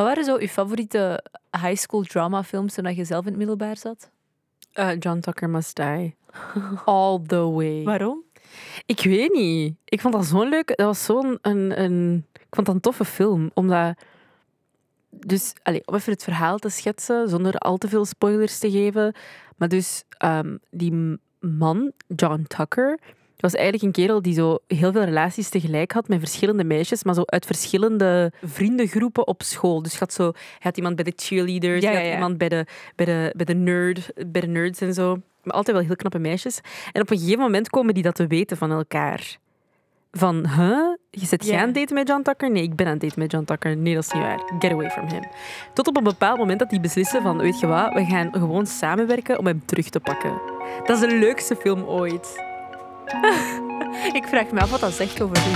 Wat 0.00 0.08
waren 0.08 0.24
zo 0.24 0.36
uw 0.36 0.46
favoriete 0.46 1.24
high 1.50 1.76
school 1.76 2.02
drama 2.02 2.44
films 2.44 2.74
toen 2.74 2.94
je 2.94 3.04
zelf 3.04 3.20
in 3.20 3.28
het 3.28 3.36
middelbaar 3.36 3.76
zat? 3.76 4.10
Uh, 4.74 4.90
John 4.98 5.18
Tucker 5.18 5.50
Must 5.50 5.76
Die. 5.76 6.16
All 6.84 7.20
the 7.26 7.50
way. 7.50 7.82
Waarom? 7.82 8.22
Ik 8.86 9.00
weet 9.00 9.32
niet. 9.32 9.74
Ik 9.84 10.00
vond 10.00 10.14
dat 10.14 10.24
zo'n 10.24 10.48
leuk... 10.48 10.66
Dat 10.66 10.86
was 10.86 11.04
zo'n... 11.04 11.38
Een, 11.42 11.82
een, 11.82 12.26
ik 12.32 12.46
vond 12.50 12.66
dat 12.66 12.74
een 12.74 12.80
toffe 12.80 13.04
film. 13.04 13.50
Omdat... 13.54 14.02
Dus, 15.10 15.52
allez, 15.62 15.80
om 15.84 15.94
even 15.94 16.12
het 16.12 16.24
verhaal 16.24 16.58
te 16.58 16.68
schetsen, 16.68 17.28
zonder 17.28 17.54
al 17.54 17.76
te 17.76 17.88
veel 17.88 18.04
spoilers 18.04 18.58
te 18.58 18.70
geven. 18.70 19.14
Maar 19.56 19.68
dus, 19.68 20.04
um, 20.24 20.58
die 20.70 21.18
man, 21.40 21.92
John 22.06 22.44
Tucker, 22.48 22.98
was 23.40 23.54
eigenlijk 23.54 23.84
een 23.84 24.02
kerel 24.02 24.22
die 24.22 24.34
zo 24.34 24.58
heel 24.66 24.92
veel 24.92 25.04
relaties 25.04 25.48
tegelijk 25.48 25.92
had 25.92 26.08
met 26.08 26.18
verschillende 26.18 26.64
meisjes, 26.64 27.04
maar 27.04 27.14
zo 27.14 27.22
uit 27.24 27.46
verschillende 27.46 28.32
vriendengroepen 28.42 29.26
op 29.26 29.42
school. 29.42 29.82
Dus 29.82 29.98
had 29.98 30.12
zo, 30.12 30.24
hij 30.24 30.58
had 30.58 30.76
iemand 30.76 30.94
bij 30.94 31.04
de 31.04 31.12
cheerleaders, 31.16 31.82
Ja, 31.82 31.92
had 31.92 32.12
iemand 32.12 32.38
bij 32.38 32.48
de, 32.48 32.66
bij, 32.96 33.06
de, 33.06 33.32
bij, 33.36 33.44
de 33.44 33.54
nerd, 33.54 34.12
bij 34.26 34.40
de 34.40 34.46
nerds 34.46 34.80
en 34.80 34.94
zo. 34.94 35.18
Maar 35.42 35.54
altijd 35.54 35.76
wel 35.76 35.86
heel 35.86 35.96
knappe 35.96 36.18
meisjes. 36.18 36.60
En 36.92 37.00
op 37.00 37.10
een 37.10 37.18
gegeven 37.18 37.40
moment 37.40 37.70
komen 37.70 37.94
die 37.94 38.02
dat 38.02 38.14
te 38.14 38.26
weten 38.26 38.56
van 38.56 38.70
elkaar. 38.70 39.38
Van, 40.12 40.48
huh? 40.48 40.96
Je 41.10 41.26
zit 41.26 41.46
jij 41.46 41.58
aan 41.58 41.66
het 41.66 41.74
daten 41.74 41.94
met 41.94 42.08
John 42.08 42.22
Tucker? 42.22 42.50
Nee, 42.50 42.62
ik 42.62 42.74
ben 42.74 42.86
aan 42.86 42.92
het 42.92 43.00
daten 43.00 43.18
met 43.18 43.30
John 43.30 43.44
Tucker. 43.44 43.76
Nee, 43.76 43.94
dat 43.94 44.04
is 44.04 44.12
niet 44.12 44.22
waar. 44.22 44.40
Get 44.58 44.72
away 44.72 44.90
from 44.90 45.08
him. 45.08 45.22
Tot 45.74 45.88
op 45.88 45.96
een 45.96 46.04
bepaald 46.04 46.38
moment 46.38 46.58
dat 46.58 46.70
die 46.70 46.80
beslissen 46.80 47.22
van, 47.22 47.38
weet 47.38 47.60
je 47.60 47.66
wat, 47.66 47.92
we 47.92 48.04
gaan 48.04 48.32
gewoon 48.32 48.66
samenwerken 48.66 49.38
om 49.38 49.46
hem 49.46 49.64
terug 49.64 49.88
te 49.88 50.00
pakken. 50.00 50.40
Dat 50.86 51.02
is 51.02 51.08
de 51.08 51.18
leukste 51.18 51.56
film 51.56 51.82
ooit. 51.84 52.49
Ik 54.18 54.24
vraag 54.26 54.50
me 54.50 54.60
af 54.60 54.70
wat 54.70 54.80
dat 54.80 54.92
zegt 54.92 55.22
over 55.22 55.36
u. 55.36 55.52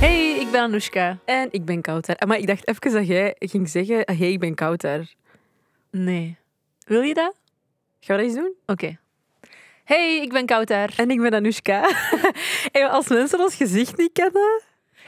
Hey, 0.00 0.36
ik 0.40 0.50
ben 0.50 0.60
Anoushka. 0.60 1.18
En 1.24 1.48
ik 1.50 1.64
ben 1.64 1.80
Kouter. 1.82 2.16
Ah, 2.16 2.28
Maar 2.28 2.38
ik 2.38 2.46
dacht 2.46 2.68
even 2.68 2.92
dat 2.92 3.06
jij 3.06 3.34
ging 3.38 3.68
zeggen, 3.68 4.04
ah, 4.04 4.18
hey, 4.18 4.32
ik 4.32 4.40
ben 4.40 4.54
Kouter. 4.54 5.14
Nee. 5.90 6.36
Wil 6.84 7.00
je 7.00 7.14
dat? 7.14 7.34
Gaan 8.00 8.16
we 8.16 8.22
dat 8.22 8.32
eens 8.32 8.34
doen? 8.34 8.54
Oké. 8.66 8.98
Hey, 9.84 10.20
ik 10.22 10.32
ben 10.32 10.46
Kouter. 10.46 10.92
En 10.96 11.10
ik 11.10 11.20
ben 11.20 11.34
Anoushka. 11.34 11.90
en 12.72 12.90
als 12.90 13.08
mensen 13.08 13.40
ons 13.40 13.54
gezicht 13.54 13.96
niet 13.96 14.12
kennen... 14.12 14.62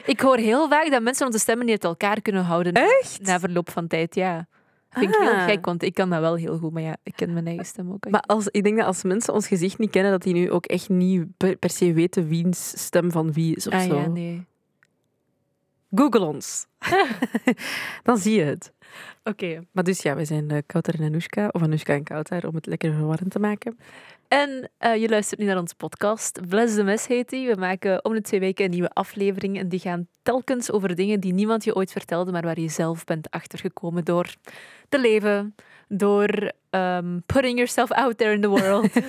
Ik 0.05 0.19
hoor 0.19 0.37
heel 0.37 0.69
vaak 0.69 0.91
dat 0.91 1.01
mensen 1.01 1.25
onze 1.25 1.39
stemmen 1.39 1.65
niet 1.65 1.73
uit 1.73 1.83
elkaar 1.83 2.21
kunnen 2.21 2.43
houden. 2.43 2.73
Echt? 2.73 3.19
Na 3.21 3.39
verloop 3.39 3.69
van 3.69 3.87
tijd, 3.87 4.15
ja. 4.15 4.47
Vind 4.89 5.13
ik 5.15 5.21
heel 5.21 5.29
Ah. 5.31 5.43
gek, 5.45 5.65
want 5.65 5.83
ik 5.83 5.93
kan 5.93 6.09
dat 6.09 6.19
wel 6.19 6.35
heel 6.35 6.57
goed. 6.57 6.71
Maar 6.71 6.81
ja, 6.81 6.97
ik 7.03 7.13
ken 7.15 7.33
mijn 7.33 7.47
eigen 7.47 7.65
stem 7.65 7.91
ook. 7.91 8.09
Maar 8.09 8.21
als, 8.21 8.47
ik 8.47 8.63
denk 8.63 8.77
dat 8.77 8.85
als 8.85 9.03
mensen 9.03 9.33
ons 9.33 9.47
gezicht 9.47 9.77
niet 9.77 9.89
kennen, 9.91 10.11
dat 10.11 10.21
die 10.21 10.33
nu 10.33 10.51
ook 10.51 10.65
echt 10.65 10.89
niet 10.89 11.37
per, 11.37 11.55
per 11.55 11.69
se 11.69 11.93
weten 11.93 12.27
wiens 12.27 12.73
stem 12.85 13.11
van 13.11 13.33
wie 13.33 13.55
is 13.55 13.67
of 13.67 13.73
ah 13.73 13.81
zo. 13.81 13.95
ja, 13.95 14.07
nee. 14.07 14.45
Google 15.91 16.25
ons. 16.25 16.65
Dan 18.03 18.17
zie 18.17 18.35
je 18.37 18.43
het. 18.43 18.71
Oké. 19.23 19.63
Maar 19.71 19.83
dus 19.83 20.01
ja, 20.01 20.15
we 20.15 20.25
zijn 20.25 20.51
eh, 20.51 20.57
Kouter 20.65 20.99
en 20.99 21.05
Anoushka, 21.05 21.47
of 21.51 21.61
Anoushka 21.61 21.93
en 21.93 22.03
Kouter, 22.03 22.47
om 22.47 22.55
het 22.55 22.65
lekker 22.65 22.93
verwarrend 22.93 23.31
te 23.31 23.39
maken. 23.39 23.77
En 24.27 24.69
eh, 24.77 24.95
je 24.95 25.09
luistert 25.09 25.39
nu 25.39 25.45
naar 25.45 25.59
onze 25.59 25.75
podcast. 25.75 26.39
Bless 26.47 26.75
the 26.75 26.83
Mess 26.83 27.07
heet 27.07 27.29
die. 27.29 27.47
We 27.47 27.55
maken 27.59 28.05
om 28.05 28.13
de 28.13 28.21
twee 28.21 28.39
weken 28.39 28.65
een 28.65 28.71
nieuwe 28.71 28.89
aflevering. 28.89 29.57
En 29.57 29.69
die 29.69 29.79
gaan 29.79 30.07
telkens 30.21 30.71
over 30.71 30.95
dingen 30.95 31.19
die 31.19 31.33
niemand 31.33 31.63
je 31.63 31.75
ooit 31.75 31.91
vertelde, 31.91 32.31
maar 32.31 32.41
waar 32.41 32.59
je 32.59 32.69
zelf 32.69 33.03
bent 33.03 33.29
achtergekomen 33.29 34.05
door 34.05 34.35
te 34.89 34.99
leven. 34.99 35.55
Door 35.87 36.51
ehm, 36.69 37.19
putting 37.25 37.55
yourself 37.55 37.91
out 37.91 38.17
there 38.17 38.33
in 38.33 38.41
the 38.41 38.47
world. 38.47 38.89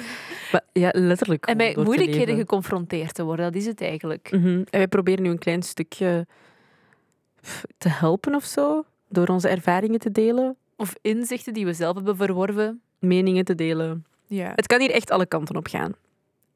Maar, 0.52 0.64
ja, 0.72 0.90
letterlijk. 0.92 1.46
en 1.46 1.58
te 1.58 1.80
moeilijkheden 1.80 2.36
geconfronteerd 2.36 3.14
te 3.14 3.24
worden. 3.24 3.44
Dat 3.44 3.54
is 3.54 3.66
het 3.66 3.80
eigenlijk. 3.80 4.30
Mhm. 4.30 4.46
En 4.46 4.66
wij 4.70 4.88
proberen 4.88 5.22
nu 5.22 5.30
een 5.30 5.38
klein 5.38 5.62
stukje 5.62 6.26
te 7.78 7.88
helpen 7.88 8.34
of 8.34 8.44
zo, 8.44 8.84
door 9.12 9.26
onze 9.28 9.48
ervaringen 9.48 9.98
te 9.98 10.12
delen, 10.12 10.56
Of 10.76 10.94
inzichten 11.00 11.52
die 11.52 11.64
we 11.64 11.72
zelf 11.72 11.94
hebben 11.94 12.16
verworven. 12.16 12.80
meningen 12.98 13.44
te 13.44 13.54
delen. 13.54 14.04
Ja. 14.26 14.52
Het 14.54 14.66
kan 14.66 14.80
hier 14.80 14.90
echt 14.90 15.10
alle 15.10 15.26
kanten 15.26 15.56
op 15.56 15.66
gaan. 15.66 15.92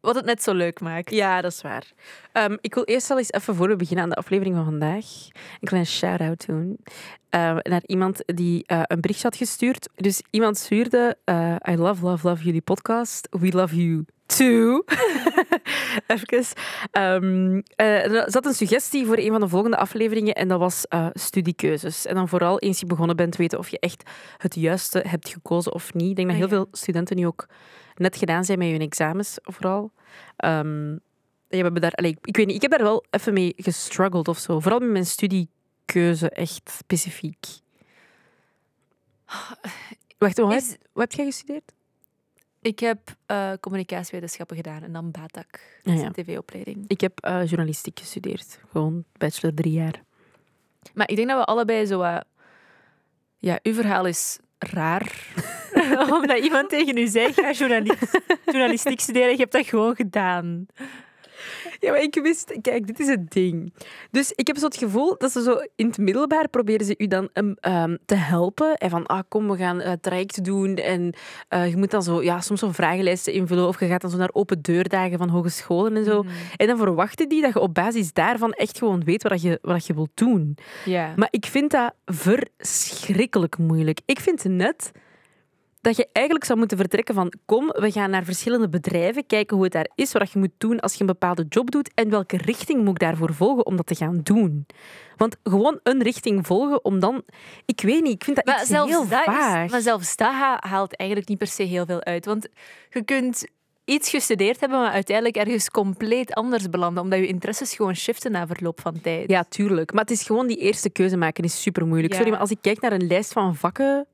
Wat 0.00 0.14
het 0.14 0.24
net 0.24 0.42
zo 0.42 0.54
leuk 0.54 0.80
maakt. 0.80 1.10
Ja, 1.10 1.40
dat 1.40 1.52
is 1.52 1.62
waar. 1.62 1.92
Ehm, 2.32 2.56
ik 2.60 2.74
wil 2.74 2.84
eerst 2.84 3.10
al 3.10 3.18
eens 3.18 3.32
even 3.32 3.54
voor 3.54 3.68
we 3.68 3.76
beginnen 3.76 4.04
aan 4.04 4.10
de 4.10 4.16
aflevering 4.16 4.54
van 4.56 4.64
vandaag 4.64 5.04
een 5.60 5.68
klein 5.68 5.86
shout-out 5.86 6.46
doen 6.46 6.78
eh, 7.28 7.56
naar 7.62 7.82
iemand 7.86 8.22
die 8.26 8.64
eh, 8.66 8.80
een 8.82 9.00
bericht 9.00 9.22
had 9.22 9.36
gestuurd. 9.36 9.88
Dus 9.94 10.22
iemand 10.30 10.58
stuurde: 10.58 11.16
eh, 11.24 11.56
I 11.70 11.76
love, 11.76 12.04
love, 12.04 12.28
love 12.28 12.44
jullie 12.44 12.60
podcast. 12.60 13.28
We 13.30 13.52
love 13.52 13.76
you 13.84 14.04
too. 14.26 14.82
even. 16.06 16.44
Ehm, 16.90 17.60
eh, 17.76 18.12
er 18.12 18.30
zat 18.30 18.46
een 18.46 18.52
suggestie 18.54 19.06
voor 19.06 19.16
een 19.18 19.30
van 19.30 19.40
de 19.40 19.48
volgende 19.48 19.76
afleveringen 19.76 20.34
en 20.34 20.48
dat 20.48 20.58
was 20.58 20.86
eh, 20.88 21.06
studiekeuzes. 21.12 22.06
En 22.06 22.14
dan 22.14 22.28
vooral 22.28 22.58
eens 22.58 22.80
je 22.80 22.86
begonnen 22.86 23.16
bent 23.16 23.36
weten 23.36 23.58
of 23.58 23.68
je 23.68 23.78
echt 23.78 24.10
het 24.36 24.54
juiste 24.54 25.04
hebt 25.08 25.28
gekozen 25.28 25.72
of 25.72 25.94
niet. 25.94 26.08
Ik 26.10 26.16
denk 26.16 26.28
dat 26.28 26.36
Ah, 26.36 26.42
heel 26.42 26.56
veel 26.56 26.68
studenten 26.72 27.16
nu 27.16 27.26
ook 27.26 27.46
net 27.94 28.16
gedaan 28.16 28.44
zijn 28.44 28.58
met 28.58 28.70
hun 28.70 28.80
examens, 28.80 29.38
vooral. 29.42 29.90
Ja, 30.36 30.62
we 31.58 31.62
hebben 31.62 31.80
daar, 31.80 32.04
ik 32.04 32.36
weet 32.36 32.46
niet, 32.46 32.56
ik 32.56 32.62
heb 32.62 32.70
daar 32.70 32.82
wel 32.82 33.04
even 33.10 33.32
mee 33.32 33.52
gestruggeld 33.56 34.28
of 34.28 34.38
zo. 34.38 34.60
Vooral 34.60 34.80
met 34.80 34.90
mijn 34.90 35.06
studiekeuze, 35.06 36.30
echt 36.30 36.70
specifiek. 36.78 37.46
Wacht, 40.18 40.38
wat, 40.38 40.52
Is- 40.52 40.76
wat 40.92 41.02
heb 41.02 41.12
jij 41.12 41.24
gestudeerd? 41.24 41.72
Ik 42.66 42.78
heb 42.78 42.98
eh, 43.26 43.52
communicatiewetenschappen 43.60 44.56
gedaan 44.56 44.82
en 44.82 44.92
dan 44.92 45.10
BATAC. 45.10 45.46
Dat 45.82 45.94
Ah, 45.94 46.00
is 46.00 46.06
een 46.06 46.12
tv-opleiding. 46.12 46.84
Ik 46.86 47.00
heb 47.00 47.18
eh, 47.20 47.44
journalistiek 47.46 47.98
gestudeerd. 47.98 48.58
Gewoon 48.70 49.04
bachelor 49.18 49.54
drie 49.54 49.72
jaar. 49.72 50.02
Maar 50.94 51.10
ik 51.10 51.16
denk 51.16 51.28
dat 51.28 51.38
we 51.38 51.44
allebei 51.44 51.86
zo... 51.86 52.02
ja, 53.38 53.58
uw 53.62 53.74
verhaal 53.74 54.06
is 54.06 54.38
raar. 54.58 55.34
Omdat 56.20 56.38
iemand 56.38 56.68
tegen 56.68 56.96
u 56.98 57.06
zei, 57.06 57.32
ga 57.32 57.52
journalist, 57.52 58.20
journalistiek 58.44 59.00
studeren. 59.00 59.30
Je 59.30 59.36
hebt 59.36 59.52
dat 59.52 59.66
gewoon 59.66 59.94
gedaan. 59.96 60.66
Ja, 61.80 61.90
maar 61.90 62.02
ik 62.02 62.18
wist... 62.22 62.58
Kijk, 62.60 62.86
dit 62.86 63.00
is 63.00 63.08
het 63.08 63.30
ding. 63.30 63.72
Dus 64.10 64.32
ik 64.32 64.46
heb 64.46 64.56
zo 64.56 64.66
het 64.66 64.76
gevoel 64.76 65.14
dat 65.18 65.32
ze 65.32 65.42
zo 65.42 65.58
in 65.74 65.86
het 65.86 65.98
middelbaar 65.98 66.48
proberen 66.48 66.86
ze 66.86 66.94
u 66.98 67.06
dan 67.06 67.28
ehm, 67.32 67.52
ehm, 67.60 67.96
te 68.04 68.14
helpen. 68.14 68.74
En 68.74 68.90
van, 68.90 69.06
ah, 69.06 69.20
kom, 69.28 69.48
we 69.48 69.56
gaan 69.56 69.80
het 69.80 70.02
traject 70.02 70.44
doen. 70.44 70.76
En 70.76 71.14
eh, 71.48 71.68
je 71.68 71.76
moet 71.76 71.90
dan 71.90 72.02
zo, 72.02 72.22
ja, 72.22 72.40
soms 72.40 72.60
zo'n 72.60 72.74
vragenlijsten 72.74 73.32
invullen. 73.32 73.68
Of 73.68 73.80
je 73.80 73.86
gaat 73.86 74.00
dan 74.00 74.10
zo 74.10 74.16
naar 74.16 74.30
open 74.32 74.62
deurdagen 74.62 75.18
van 75.18 75.28
hogescholen 75.28 75.96
en 75.96 76.04
zo. 76.04 76.22
Mhm. 76.22 76.32
En 76.56 76.66
dan 76.66 76.76
verwachten 76.76 77.28
die 77.28 77.42
dat 77.42 77.52
je 77.52 77.60
op 77.60 77.74
basis 77.74 78.12
daarvan 78.12 78.52
echt 78.52 78.78
gewoon 78.78 79.04
weet 79.04 79.22
wat 79.22 79.42
je, 79.42 79.58
wat 79.62 79.86
je 79.86 79.94
wilt 79.94 80.10
doen. 80.14 80.56
Ja. 80.84 81.12
Maar 81.16 81.28
ik 81.30 81.46
vind 81.46 81.70
dat 81.70 81.94
verschrikkelijk 82.04 83.58
moeilijk. 83.58 84.00
Ik 84.04 84.20
vind 84.20 84.44
net 84.44 84.92
dat 85.86 85.96
je 85.96 86.08
eigenlijk 86.12 86.46
zou 86.46 86.58
moeten 86.58 86.76
vertrekken 86.76 87.14
van 87.14 87.32
kom, 87.44 87.66
we 87.66 87.90
gaan 87.90 88.10
naar 88.10 88.24
verschillende 88.24 88.68
bedrijven, 88.68 89.26
kijken 89.26 89.56
hoe 89.56 89.64
het 89.64 89.74
daar 89.74 89.90
is, 89.94 90.12
wat 90.12 90.32
je 90.32 90.38
moet 90.38 90.50
doen 90.58 90.80
als 90.80 90.92
je 90.92 91.00
een 91.00 91.06
bepaalde 91.06 91.46
job 91.48 91.70
doet 91.70 91.90
en 91.94 92.10
welke 92.10 92.36
richting 92.36 92.84
moet 92.84 92.88
ik 92.88 92.98
daarvoor 92.98 93.34
volgen 93.34 93.66
om 93.66 93.76
dat 93.76 93.86
te 93.86 93.94
gaan 93.94 94.20
doen. 94.22 94.66
Want 95.16 95.36
gewoon 95.42 95.80
een 95.82 96.02
richting 96.02 96.46
volgen 96.46 96.84
om 96.84 97.00
dan... 97.00 97.22
Ik 97.66 97.80
weet 97.80 98.02
niet, 98.02 98.12
ik 98.12 98.24
vind 98.24 98.36
dat 98.36 98.44
Maar 98.44 98.60
iets 98.60 98.68
zelfs, 98.68 98.90
heel 98.90 99.04
vaag. 99.04 99.64
is, 99.64 99.70
maar 99.70 99.80
zelfs 99.80 100.16
dat 100.16 100.32
ha- 100.32 100.60
haalt 100.60 100.96
eigenlijk 100.96 101.28
niet 101.28 101.38
per 101.38 101.46
se 101.46 101.62
heel 101.62 101.86
veel 101.86 102.04
uit. 102.04 102.24
Want 102.24 102.48
je 102.90 103.04
kunt 103.04 103.46
iets 103.84 104.10
gestudeerd 104.10 104.60
hebben, 104.60 104.80
maar 104.80 104.92
uiteindelijk 104.92 105.36
ergens 105.36 105.70
compleet 105.70 106.34
anders 106.34 106.70
belanden. 106.70 107.02
Omdat 107.02 107.18
je 107.18 107.26
interesses 107.26 107.74
gewoon 107.74 107.96
shiften 107.96 108.32
na 108.32 108.46
verloop 108.46 108.80
van 108.80 109.00
tijd. 109.00 109.30
Ja, 109.30 109.44
tuurlijk. 109.48 109.92
Maar 109.92 110.02
het 110.02 110.10
is 110.10 110.22
gewoon 110.22 110.46
die 110.46 110.58
eerste 110.58 110.90
keuze 110.90 111.16
maken 111.16 111.44
is 111.44 111.62
super 111.62 111.86
moeilijk. 111.86 112.12
Ja. 112.12 112.16
Sorry, 112.16 112.32
maar 112.32 112.40
als 112.40 112.50
ik 112.50 112.58
kijk 112.60 112.80
naar 112.80 112.92
een 112.92 113.06
lijst 113.06 113.32
van 113.32 113.56
vakken... 113.56 114.06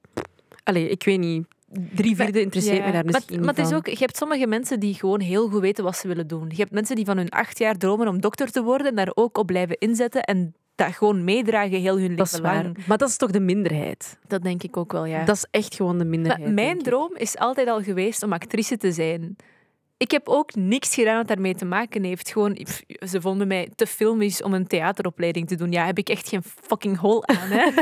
Allee, 0.65 0.89
ik 0.89 1.05
weet 1.05 1.19
niet. 1.19 1.47
Drie 1.95 2.17
vierde 2.17 2.41
interesseert 2.41 2.77
Ja. 2.77 2.87
me 2.87 2.93
daar 2.93 3.05
maar, 3.05 3.13
misschien 3.15 3.41
maar 3.41 3.55
het 3.55 3.67
is 3.67 3.73
ook, 3.73 3.87
je 3.87 3.97
hebt 3.99 4.17
sommige 4.17 4.47
mensen 4.47 4.81
die 4.81 4.95
gewoon 4.95 5.21
heel 5.21 5.49
goed 5.49 5.61
weten 5.61 5.85
wat 5.85 5.97
ze 5.97 6.09
willen 6.09 6.27
doen. 6.27 6.45
Je 6.49 6.57
hebt 6.57 6.71
mensen 6.73 6.97
die 6.97 7.05
van 7.05 7.17
hun 7.17 7.29
acht 7.29 7.59
jaar 7.59 7.77
dromen 7.77 8.09
om 8.09 8.21
dokter 8.21 8.51
te 8.51 8.63
worden 8.63 8.87
en 8.87 8.95
daar 8.95 9.11
ook 9.15 9.39
op 9.39 9.47
blijven 9.47 9.79
inzetten 9.79 10.23
en 10.23 10.55
dat 10.75 10.93
gewoon 10.95 11.25
meedragen 11.25 11.81
heel 11.81 11.99
hun 11.99 12.17
Dat 12.17 12.27
is 12.27 12.33
leven 12.33 12.47
waar. 12.47 12.63
lang. 12.63 12.77
Maar 12.87 12.99
dat 12.99 13.09
is 13.09 13.17
toch 13.17 13.31
de 13.31 13.41
minderheid? 13.41 14.19
Dat 14.27 14.43
denk 14.43 14.63
ik 14.63 14.77
ook 14.77 14.93
wel, 14.93 15.05
ja. 15.05 15.25
Dat 15.25 15.37
is 15.37 15.47
echt 15.51 15.75
gewoon 15.75 15.99
de 15.99 16.05
minderheid. 16.05 16.45
Maar 16.45 16.53
mijn 16.55 16.79
droom 16.83 17.11
is 17.17 17.37
altijd 17.39 17.69
al 17.69 17.83
geweest 17.83 18.23
om 18.23 18.33
actrice 18.33 18.77
te 18.77 18.93
zijn. 18.93 19.37
Ik 19.97 20.11
heb 20.11 20.29
ook 20.29 20.55
niks 20.55 20.95
gedaan 20.95 21.17
wat 21.17 21.27
daarmee 21.29 21.55
te 21.55 21.65
maken 21.65 22.05
heeft. 22.05 22.31
Gewoon, 22.31 22.53
pff, 22.63 22.83
ze 23.09 23.21
vonden 23.21 23.47
mij 23.49 23.69
te 23.75 23.87
filmisch 23.87 24.43
om 24.43 24.55
een 24.55 24.67
theateropleiding 24.67 25.49
te 25.49 25.55
doen. 25.55 25.73
Ja, 25.73 25.87
heb 25.87 25.99
ik 25.99 26.09
echt 26.09 26.29
geen 26.29 26.43
fucking 26.43 26.99
hol 26.99 27.27
aan. 27.27 27.49
Hè? 27.51 27.71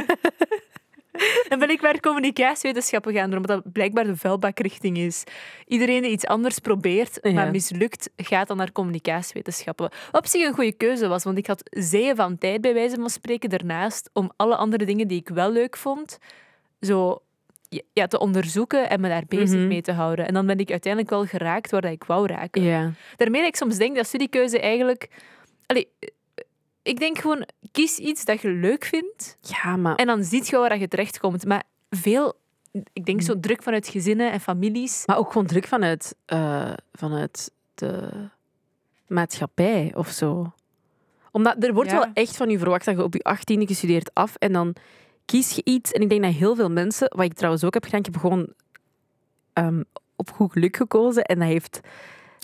Dan 1.49 1.59
ben 1.59 1.71
ik 1.71 1.81
maar 1.83 2.01
communicatiewetenschappen 2.01 3.13
gaan 3.13 3.31
doen, 3.31 3.39
omdat 3.39 3.63
dat 3.65 3.73
blijkbaar 3.73 4.05
de 4.05 4.17
vuilbakrichting 4.17 4.97
is. 4.99 5.25
Iedereen 5.67 6.03
die 6.03 6.11
iets 6.11 6.27
anders 6.27 6.59
probeert, 6.59 7.19
Ja. 7.23 7.33
maar 7.33 7.51
mislukt, 7.51 8.11
gaat 8.17 8.49
dan 8.49 8.57
naar 8.57 8.73
communicatiewetenschappen. 8.73 9.91
Wat 10.11 10.21
op 10.21 10.27
zich 10.27 10.47
een 10.47 10.55
goede 10.55 10.73
keuze 10.73 11.09
was, 11.09 11.25
want 11.25 11.39
ik 11.39 11.47
had 11.47 11.63
zeeën 11.71 12.17
van 12.17 12.39
tijd, 12.39 12.61
bij 12.61 12.75
wijze 12.75 12.97
van 12.97 13.11
spreken, 13.11 13.49
daarnaast, 13.51 14.11
om 14.13 14.31
alle 14.37 14.57
andere 14.57 14.85
dingen 14.85 15.09
die 15.09 15.21
ik 15.21 15.29
wel 15.29 15.53
leuk 15.53 15.77
vond, 15.77 16.19
zo 16.81 17.23
ja, 17.93 18.07
te 18.07 18.19
onderzoeken 18.19 18.91
en 18.91 19.01
me 19.01 19.09
daar 19.09 19.25
bezig 19.29 19.59
Mhm. 19.59 19.69
mee 19.69 19.83
te 19.83 19.93
houden. 19.93 20.27
En 20.27 20.35
dan 20.35 20.47
ben 20.47 20.59
ik 20.59 20.71
uiteindelijk 20.71 21.13
wel 21.13 21.25
geraakt 21.27 21.71
waar 21.71 21.81
dat 21.81 21.93
ik 21.93 22.05
wou 22.05 22.27
raken. 22.27 22.63
Ja. 22.63 22.93
Daarmee 23.17 23.41
dat 23.41 23.51
ik 23.51 23.57
soms 23.57 23.77
denk 23.77 23.97
dat 23.97 24.07
studiekeuze 24.07 24.61
eigenlijk... 24.61 25.09
Allee, 25.67 25.89
ik 26.91 26.99
denk 26.99 27.19
gewoon, 27.19 27.47
kies 27.73 27.99
iets 27.99 28.25
dat 28.25 28.41
je 28.41 28.49
leuk 28.49 28.85
vindt 28.85 29.39
Ja, 29.41 29.77
maar... 29.77 29.95
en 29.95 30.07
dan 30.07 30.25
ziet 30.25 30.49
je 30.49 30.57
waar 30.57 30.79
je 30.79 30.89
terechtkomt. 30.89 31.45
Maar 31.45 31.63
veel, 31.91 32.39
ik 32.93 33.05
denk 33.05 33.23
zo 33.23 33.41
druk 33.41 33.63
vanuit 33.63 33.89
gezinnen 33.89 34.33
en 34.33 34.41
families. 34.41 35.03
Maar 35.07 35.19
ook 35.19 35.33
gewoon 35.33 35.47
druk 35.47 35.67
vanuit, 35.67 36.17
eh, 36.27 36.73
vanuit 36.93 37.51
de 37.75 38.09
maatschappij 39.07 39.93
of 39.95 40.09
zo. 40.09 40.53
Omdat 41.31 41.65
er 41.65 41.75
wordt 41.75 41.91
Ja. 41.91 41.97
wel 41.97 42.11
echt 42.13 42.37
van 42.37 42.51
je 42.51 42.59
verwacht 42.59 42.85
dat 42.85 42.97
je 42.97 43.03
op 43.03 43.15
je 43.15 43.23
achttiende 43.23 43.67
gestudeerd 43.67 44.15
af 44.15 44.35
en 44.35 44.53
dan 44.53 44.75
kies 45.25 45.55
je 45.55 45.61
iets. 45.65 45.93
En 45.93 46.01
ik 46.03 46.09
denk 46.09 46.23
dat 46.23 46.33
heel 46.33 46.55
veel 46.55 46.71
mensen, 46.71 47.13
wat 47.17 47.25
ik 47.25 47.35
trouwens 47.35 47.65
ook 47.65 47.75
heb 47.75 47.85
gedaan, 47.85 48.01
ik 48.01 48.07
heb 48.07 48.17
gewoon 48.17 48.53
ehm, 49.53 49.83
op 50.17 50.31
goed 50.31 50.53
geluk 50.53 50.77
gekozen 50.77 51.25
en 51.25 51.39
dat 51.39 51.49
heeft... 51.49 51.81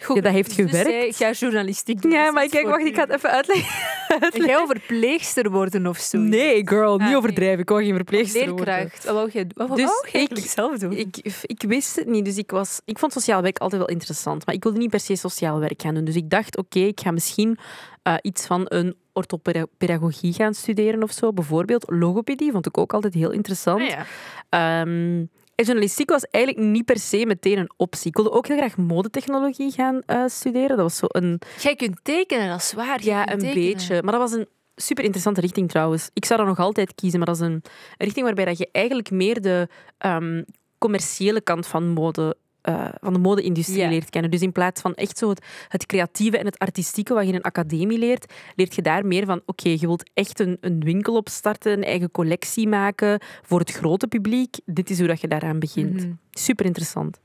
Goed, 0.02 0.16
Ja, 0.16 0.22
dat 0.22 0.32
heeft 0.32 0.56
dus 0.56 0.66
gewerkt. 0.70 0.90
zij- 0.90 1.06
ik 1.06 1.16
ga 1.16 1.31
journalistiek 1.32 2.02
doen. 2.02 2.10
Ja, 2.10 2.31
maar 2.31 2.48
kijk, 2.48 2.66
wacht, 2.66 2.84
ik 2.84 2.94
ga 2.94 3.00
het 3.00 3.10
even 3.10 3.31
uitleggen. 3.38 3.75
En 4.08 4.44
jij 4.44 4.56
wil 4.56 4.66
verpleegster 4.66 5.50
worden 5.50 5.87
of 5.87 5.98
zo? 5.98 6.19
Nee, 6.19 6.69
girl, 6.69 6.98
niet 6.98 7.08
Ah, 7.08 7.16
overdrijven. 7.16 7.58
Ik 7.58 7.69
wou 7.69 7.84
geen 7.84 7.94
verpleegster 7.94 8.48
worden. 8.48 8.75
Leerkracht. 8.75 9.04
Wat 9.04 9.14
wou 9.14 9.31
jij? 9.31 9.46
Wat 9.54 9.76
Dus 9.76 9.84
wou 9.84 10.06
ik- 10.06 10.14
eigenlijk 10.14 10.46
zelf 10.46 10.78
doen? 10.78 10.93
Ik, 10.93 11.16
ik 11.43 11.62
wist 11.69 11.96
het 11.96 12.06
niet, 12.06 12.25
dus 12.25 12.37
ik, 12.37 12.50
was, 12.50 12.81
ik 12.84 12.98
vond 12.98 13.12
sociaal 13.12 13.43
werk 13.43 13.58
altijd 13.58 13.81
wel 13.81 13.90
interessant. 13.90 14.46
Maar 14.46 14.54
ik 14.54 14.62
wilde 14.62 14.78
niet 14.78 14.90
per 14.90 15.00
se 15.00 15.16
sociaal 15.16 15.58
werk 15.58 15.82
gaan 15.82 15.94
doen. 15.94 16.04
Dus 16.04 16.16
ik 16.16 16.31
dacht, 16.31 16.56
oké, 16.56 16.78
ik 16.78 17.00
ga 17.00 17.10
misschien 17.10 17.58
eh, 18.02 18.14
iets 18.22 18.46
van 18.46 18.64
een 18.69 18.96
orthopedagogie 19.12 20.32
gaan 20.32 20.54
studeren 20.54 21.02
of 21.02 21.12
zo. 21.12 21.32
Bijvoorbeeld 21.32 21.84
logopedie, 21.90 22.52
vond 22.52 22.66
ik 22.66 22.78
ook 22.78 22.92
altijd 22.92 23.14
heel 23.14 23.31
interessant. 23.31 23.81
Ah, 23.81 23.88
ja. 23.88 24.06
Ehm, 24.49 25.25
journalistiek 25.64 26.10
was 26.10 26.24
eigenlijk 26.30 26.66
niet 26.66 26.84
per 26.84 26.98
se 26.98 27.26
meteen 27.26 27.58
een 27.58 27.70
optie. 27.76 28.08
Ik 28.08 28.16
wilde 28.16 28.32
ook 28.32 28.46
heel 28.46 28.56
graag 28.56 28.76
modetechnologie 28.76 29.70
gaan 29.70 30.02
eh, 30.06 30.22
studeren. 30.26 30.68
Dat 30.68 30.78
was 30.78 30.96
zo 30.96 31.06
een, 31.08 31.40
Jij 31.60 31.76
kunt 31.76 31.98
tekenen, 32.02 32.48
dat 32.48 32.60
is 32.60 32.72
waar. 32.72 33.02
Jij 33.02 33.14
ja, 33.14 33.32
een 33.32 33.38
tekenen. 33.38 33.72
beetje. 33.72 34.02
Maar 34.02 34.12
dat 34.12 34.20
was 34.20 34.32
een 34.32 34.46
super 34.76 35.04
interessante 35.04 35.40
richting 35.40 35.68
trouwens. 35.68 36.10
Ik 36.12 36.24
zou 36.24 36.38
dat 36.38 36.48
nog 36.48 36.58
altijd 36.58 36.94
kiezen, 36.94 37.18
maar 37.18 37.28
dat 37.28 37.36
is 37.36 37.42
een, 37.46 37.52
een 37.52 37.62
richting 37.96 38.24
waarbij 38.24 38.44
dat 38.44 38.58
je 38.58 38.68
eigenlijk 38.72 39.10
meer 39.10 39.40
de 39.40 39.68
ehm, 39.98 40.42
commerciële 40.78 41.40
kant 41.40 41.66
van 41.66 41.88
mode. 41.88 42.36
Eh, 42.66 42.88
van 43.00 43.12
de 43.12 43.18
mode-industrie 43.18 43.88
leert 43.88 44.10
kennen. 44.10 44.30
Dus 44.30 44.40
in 44.40 44.52
plaats 44.52 44.80
van 44.80 44.94
echt 44.94 45.18
zo 45.18 45.28
het, 45.28 45.44
het 45.68 45.86
creatieve 45.86 46.38
en 46.38 46.44
het 46.44 46.58
artistieke 46.58 47.14
wat 47.14 47.22
je 47.22 47.28
in 47.28 47.34
een 47.34 47.42
academie 47.42 47.98
leert, 47.98 48.32
leert 48.54 48.74
je 48.74 48.82
daar 48.82 49.06
meer 49.06 49.26
van, 49.26 49.42
oké, 49.46 49.68
je 49.68 49.86
wilt 49.86 50.10
echt 50.14 50.40
een, 50.40 50.56
een 50.60 50.80
winkel 50.80 51.16
opstarten, 51.16 51.72
een 51.72 51.84
eigen 51.84 52.10
collectie 52.10 52.68
maken 52.68 53.20
voor 53.42 53.58
het 53.58 53.70
grote 53.70 54.06
publiek. 54.06 54.56
Dit 54.64 54.90
is 54.90 54.98
hoe 54.98 55.06
dat 55.06 55.20
je 55.20 55.28
daaraan 55.28 55.58
begint. 55.58 55.94
Mhm. 55.94 56.12
Super 56.30 56.66
interessant. 56.66 57.18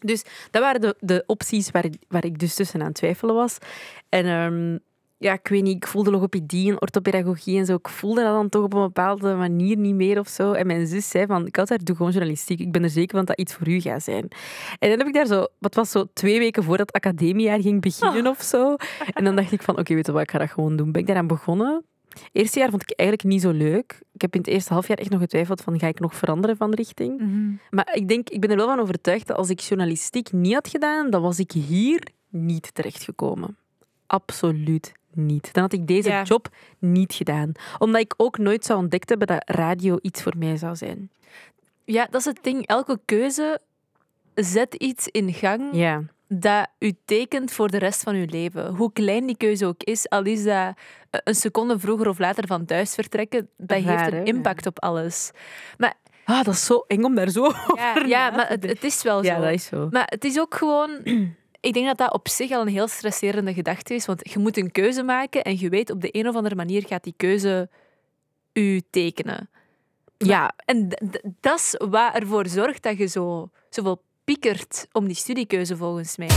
Dus 0.00 0.24
dat 0.50 0.62
waren 0.62 0.80
de, 0.80 0.96
de 1.00 1.22
opties 1.26 1.70
waar, 1.70 1.84
waar 2.08 2.24
ik 2.24 2.38
dus 2.38 2.54
tussen 2.54 2.80
aan 2.80 2.86
het 2.86 2.94
twijfelen 2.94 3.34
was. 3.34 3.58
En 4.08 4.26
ehm, 4.26 4.78
ja, 5.24 5.32
ik 5.32 5.48
weet 5.48 5.62
niet, 5.62 5.76
ik 5.76 5.86
voelde 5.86 6.10
logopedie 6.10 6.70
en 6.70 6.80
orthopedagogie 6.80 7.58
en 7.58 7.66
zo. 7.66 7.74
Ik 7.74 7.88
voelde 7.88 8.22
dat 8.22 8.32
dan 8.32 8.48
toch 8.48 8.62
op 8.62 8.74
een 8.74 8.82
bepaalde 8.82 9.34
manier 9.34 9.76
niet 9.76 9.94
meer 9.94 10.18
of 10.18 10.28
zo. 10.28 10.52
En 10.52 10.66
mijn 10.66 10.86
zus 10.86 11.08
zei 11.08 11.26
van, 11.26 11.46
ik 11.46 11.56
had 11.56 11.68
daar 11.68 11.84
doe 11.84 11.96
gewoon 11.96 12.12
journalistiek. 12.12 12.60
Ik 12.60 12.72
ben 12.72 12.82
er 12.82 12.90
zeker 12.90 13.16
van 13.16 13.24
dat 13.24 13.38
iets 13.38 13.54
voor 13.54 13.68
u 13.68 13.80
gaat 13.80 14.02
zijn. 14.02 14.28
En 14.78 14.88
dan 14.88 14.98
heb 14.98 15.06
ik 15.06 15.14
daar 15.14 15.26
zo, 15.26 15.46
wat 15.58 15.74
was 15.74 15.90
zo 15.90 16.04
twee 16.12 16.38
weken 16.38 16.62
voordat 16.62 16.86
het 16.86 17.04
academiejaar 17.04 17.60
ging 17.60 17.80
beginnen 17.80 18.26
of 18.26 18.42
zo. 18.42 18.76
En 19.12 19.24
dan 19.24 19.36
dacht 19.36 19.52
ik 19.52 19.62
van, 19.62 19.78
oké, 19.78 19.94
weet 19.94 20.06
je 20.06 20.12
wat, 20.12 20.22
ik 20.22 20.30
ga 20.30 20.38
dat 20.38 20.50
gewoon 20.50 20.76
doen. 20.76 20.92
Ben 20.92 21.00
ik 21.00 21.06
daaraan 21.06 21.26
begonnen. 21.26 21.84
Eerste 22.32 22.58
jaar 22.58 22.70
vond 22.70 22.82
ik 22.82 22.98
eigenlijk 22.98 23.28
niet 23.28 23.42
zo 23.42 23.50
leuk. 23.50 24.00
Ik 24.12 24.20
heb 24.20 24.34
in 24.34 24.40
het 24.40 24.48
eerste 24.48 24.72
halfjaar 24.72 24.98
echt 24.98 25.10
nog 25.10 25.20
getwijfeld 25.20 25.60
van, 25.60 25.78
ga 25.78 25.86
ik 25.86 26.00
nog 26.00 26.14
veranderen 26.14 26.56
van 26.56 26.74
richting? 26.74 27.20
Mhm. 27.20 27.52
Maar 27.70 27.94
ik 27.94 28.08
denk, 28.08 28.28
ik 28.28 28.40
ben 28.40 28.50
er 28.50 28.56
wel 28.56 28.66
van 28.66 28.80
overtuigd 28.80 29.26
dat 29.26 29.36
als 29.36 29.50
ik 29.50 29.60
journalistiek 29.60 30.32
niet 30.32 30.54
had 30.54 30.68
gedaan, 30.68 31.10
dan 31.10 31.22
was 31.22 31.38
ik 31.38 31.52
hier 31.52 32.02
niet 32.28 32.74
terechtgekomen. 32.74 33.56
Absoluut 34.06 34.92
niet. 35.16 35.52
Dan 35.52 35.62
had 35.62 35.72
ik 35.72 35.86
deze 35.86 36.08
Ja. 36.08 36.22
job 36.22 36.48
niet 36.78 37.12
gedaan. 37.14 37.52
Omdat 37.78 38.00
ik 38.00 38.14
ook 38.16 38.38
nooit 38.38 38.64
zou 38.64 38.78
ontdekt 38.78 39.08
hebben 39.08 39.26
dat 39.26 39.42
radio 39.50 39.98
iets 40.02 40.22
voor 40.22 40.34
mij 40.38 40.56
zou 40.56 40.76
zijn. 40.76 41.10
Ja, 41.84 42.06
dat 42.10 42.20
is 42.20 42.24
het 42.26 42.38
ding. 42.42 42.66
Elke 42.66 43.00
keuze 43.04 43.60
zet 44.34 44.74
iets 44.74 45.08
in 45.08 45.32
gang 45.32 45.62
Ja. 45.72 46.02
dat 46.28 46.68
u 46.78 46.92
tekent 47.04 47.52
voor 47.52 47.70
de 47.70 47.78
rest 47.78 48.02
van 48.02 48.14
uw 48.14 48.26
leven. 48.28 48.74
Hoe 48.74 48.92
klein 48.92 49.26
die 49.26 49.36
keuze 49.36 49.66
ook 49.66 49.82
is, 49.82 50.08
al 50.08 50.24
is 50.24 50.44
dat 50.44 50.54
eh, 51.10 51.20
een 51.24 51.34
seconde 51.34 51.78
vroeger 51.78 52.08
of 52.08 52.18
later 52.18 52.46
van 52.46 52.64
thuis 52.64 52.94
vertrekken, 52.94 53.48
dat 53.56 53.80
Raar, 53.82 54.00
heeft 54.00 54.12
een 54.12 54.24
impact 54.34 54.66
op 54.66 54.80
alles. 54.82 55.30
Ah, 56.26 56.44
dat 56.44 56.54
is 56.54 56.64
zo 56.64 56.84
eng 56.86 57.02
om 57.02 57.14
daar 57.14 57.28
zo 57.28 57.42
Ja, 57.74 57.90
over 57.90 58.06
ja 58.06 58.30
maar 58.30 58.48
het, 58.48 58.62
het 58.66 58.84
is 58.84 59.02
wel 59.02 59.24
Ja, 59.24 59.34
zo. 59.36 59.40
dat 59.42 59.50
is 59.52 59.64
zo. 59.64 59.88
Maar 59.90 60.06
het 60.06 60.24
is 60.24 60.38
ook 60.40 60.54
gewoon... 60.54 60.90
Ik 61.64 61.72
denk 61.72 61.86
dat 61.86 61.98
dat 61.98 62.12
op 62.12 62.28
zich 62.28 62.50
al 62.50 62.60
een 62.60 62.68
heel 62.68 62.88
stresserende 62.88 63.54
gedachte 63.54 63.94
is. 63.94 64.06
Want 64.06 64.30
je 64.32 64.38
moet 64.38 64.56
een 64.56 64.70
keuze 64.70 65.02
maken 65.02 65.42
en 65.42 65.58
je 65.58 65.68
weet 65.68 65.90
op 65.90 66.00
de 66.00 66.08
een 66.18 66.28
of 66.28 66.36
andere 66.36 66.54
manier 66.54 66.86
gaat 66.86 67.04
die 67.04 67.14
keuze 67.16 67.68
u 68.52 68.82
tekenen. 68.90 69.48
Ja, 70.16 70.54
En 70.64 70.88
dat 71.40 71.58
is 71.58 71.74
wat 71.88 72.14
ervoor 72.14 72.48
zorgt 72.48 72.82
dat 72.82 72.98
je 72.98 73.06
zo, 73.06 73.50
zoveel 73.68 74.02
piekert 74.24 74.86
om 74.92 75.06
die 75.06 75.16
studiekeuze 75.16 75.76
volgens 75.76 76.16
mij. 76.16 76.30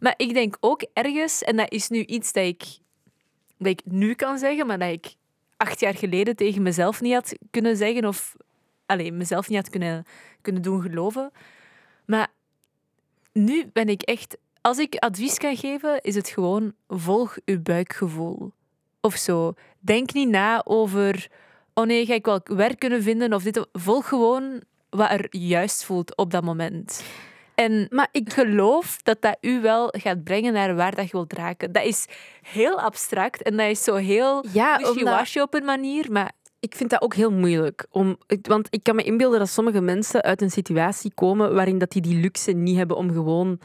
Maar 0.00 0.14
ik 0.16 0.34
denk 0.34 0.56
ook 0.60 0.84
ergens, 0.92 1.42
en 1.42 1.56
dat 1.56 1.72
is 1.72 1.88
nu 1.88 2.04
iets 2.04 2.32
dat 2.32 2.44
ik, 2.44 2.62
dat 3.58 3.68
ik 3.68 3.80
nu 3.84 4.14
kan 4.14 4.38
zeggen, 4.38 4.66
maar 4.66 4.78
dat 4.78 4.90
ik 4.90 5.14
acht 5.56 5.80
jaar 5.80 5.94
geleden 5.94 6.36
tegen 6.36 6.62
mezelf 6.62 7.00
niet 7.00 7.14
had 7.14 7.34
kunnen 7.50 7.76
zeggen 7.76 8.04
of 8.04 8.36
alleen 8.86 9.16
mezelf 9.16 9.48
niet 9.48 9.58
had 9.58 9.70
kunnen, 9.70 10.04
kunnen 10.40 10.62
doen 10.62 10.82
geloven. 10.82 11.30
Maar 12.04 12.28
nu 13.32 13.70
ben 13.72 13.88
ik 13.88 14.02
echt, 14.02 14.36
als 14.60 14.78
ik 14.78 14.94
advies 14.94 15.38
kan 15.38 15.56
geven, 15.56 16.00
is 16.00 16.14
het 16.14 16.28
gewoon 16.28 16.72
volg 16.88 17.36
uw 17.44 17.62
buikgevoel. 17.62 18.52
Of 19.00 19.14
zo. 19.16 19.52
Denk 19.78 20.12
niet 20.12 20.28
na 20.28 20.62
over, 20.64 21.28
oh 21.74 21.84
nee, 21.86 22.06
ga 22.06 22.14
ik 22.14 22.26
wel 22.26 22.40
werk 22.44 22.78
kunnen 22.78 23.02
vinden 23.02 23.32
of 23.32 23.42
dit. 23.42 23.66
Volg 23.72 24.08
gewoon 24.08 24.62
wat 24.90 25.10
er 25.10 25.26
juist 25.30 25.84
voelt 25.84 26.16
op 26.16 26.30
dat 26.30 26.44
moment. 26.44 27.02
En 27.54 27.86
maar 27.90 28.08
ik... 28.12 28.32
geloof 28.40 29.02
dat 29.02 29.22
dat 29.22 29.36
u 29.40 29.60
wel 29.60 29.94
gaat 29.98 30.24
brengen 30.24 30.52
naar 30.52 30.74
waar 30.76 30.94
dat 30.94 31.04
je 31.04 31.10
wilt 31.12 31.32
raken. 31.32 31.72
Dat 31.72 31.84
is 31.84 32.06
heel 32.42 32.80
abstract 32.80 33.42
en 33.42 33.56
dat 33.56 33.66
is 33.66 33.84
zo 33.84 33.94
heel 33.94 34.44
Ja, 34.52 34.76
omdat- 34.76 34.94
wishy-washy 34.94 35.40
op 35.40 35.54
een 35.54 35.64
manier, 35.64 36.12
maar 36.12 36.32
Ik 36.60 36.74
vind 36.74 36.90
dat 36.90 37.02
ook 37.02 37.14
heel 37.14 37.32
moeilijk. 37.32 37.86
Om, 37.90 38.16
want 38.42 38.66
ik 38.70 38.82
kan 38.82 38.94
me 38.96 39.02
inbeelden 39.02 39.38
dat 39.38 39.48
sommige 39.48 39.80
mensen 39.80 40.22
uit 40.22 40.42
een 40.42 40.50
situatie 40.50 41.12
komen 41.14 41.54
waarin 41.54 41.78
dat 41.78 41.90
die, 41.90 42.02
die 42.02 42.20
luxe 42.20 42.52
niet 42.52 42.76
hebben 42.76 42.96
om 42.96 43.12
gewoon 43.12 43.60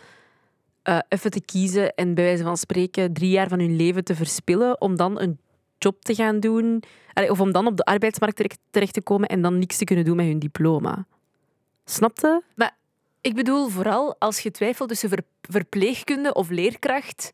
eh, 0.81 0.99
even 1.09 1.31
te 1.31 1.41
kiezen 1.41 1.95
en 1.95 2.13
bij 2.13 2.23
wijze 2.23 2.43
van 2.43 2.57
spreken 2.57 3.13
drie 3.13 3.29
jaar 3.29 3.47
van 3.47 3.59
hun 3.59 3.75
leven 3.75 4.03
te 4.03 4.15
verspillen 4.15 4.81
om 4.81 4.95
dan 4.95 5.19
een 5.19 5.39
job 5.77 6.01
te 6.01 6.15
gaan 6.15 6.39
doen. 6.39 6.83
Allee, 7.13 7.31
of 7.31 7.39
om 7.39 7.51
dan 7.51 7.67
op 7.67 7.77
de 7.77 7.85
arbeidsmarkt 7.85 8.35
terecht, 8.35 8.59
terecht 8.69 8.93
te 8.93 9.01
komen 9.01 9.29
en 9.29 9.41
dan 9.41 9.59
niks 9.59 9.77
te 9.77 9.83
kunnen 9.83 10.05
doen 10.05 10.15
met 10.15 10.25
hun 10.25 10.39
diploma. 10.39 11.05
Snapte? 11.85 12.43
ik 13.21 13.35
bedoel 13.35 13.67
vooral 13.67 14.15
als 14.19 14.39
je 14.39 14.51
twijfelt 14.51 14.89
tussen 14.89 15.09
ver- 15.09 15.25
verpleegkunde 15.41 16.33
of 16.33 16.49
leerkracht, 16.49 17.31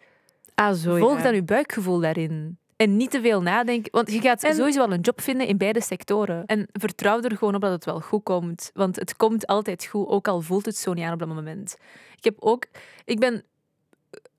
Ah, 0.55 0.73
zo 0.73 0.95
volg 0.95 1.21
dan 1.21 1.35
je 1.35 1.43
buikgevoel 1.43 1.99
daarin. 1.99 2.57
En 2.81 2.97
niet 2.97 3.11
te 3.11 3.21
veel 3.21 3.41
nadenken, 3.41 3.91
want 3.91 4.11
je 4.11 4.21
gaat 4.21 4.43
En- 4.43 4.55
sowieso 4.55 4.79
wel 4.87 4.93
een 4.93 5.01
job 5.01 5.21
vinden 5.21 5.47
in 5.47 5.57
beide 5.57 5.81
sectoren. 5.81 6.45
En 6.45 6.67
vertrouw 6.71 7.21
er 7.21 7.37
gewoon 7.37 7.55
op 7.55 7.61
dat 7.61 7.71
het 7.71 7.85
wel 7.85 7.99
goed 7.99 8.23
komt. 8.23 8.71
Want 8.73 8.95
het 8.95 9.15
komt 9.15 9.47
altijd 9.47 9.85
goed, 9.85 10.07
ook 10.07 10.27
al 10.27 10.41
voelt 10.41 10.65
het 10.65 10.77
zo 10.77 10.93
niet 10.93 11.03
aan 11.05 11.13
op 11.13 11.19
dat 11.19 11.27
moment. 11.27 11.77
Ik 12.17 12.23
heb 12.23 12.35
ook... 12.39 12.65
Ik 13.05 13.19
ben 13.19 13.43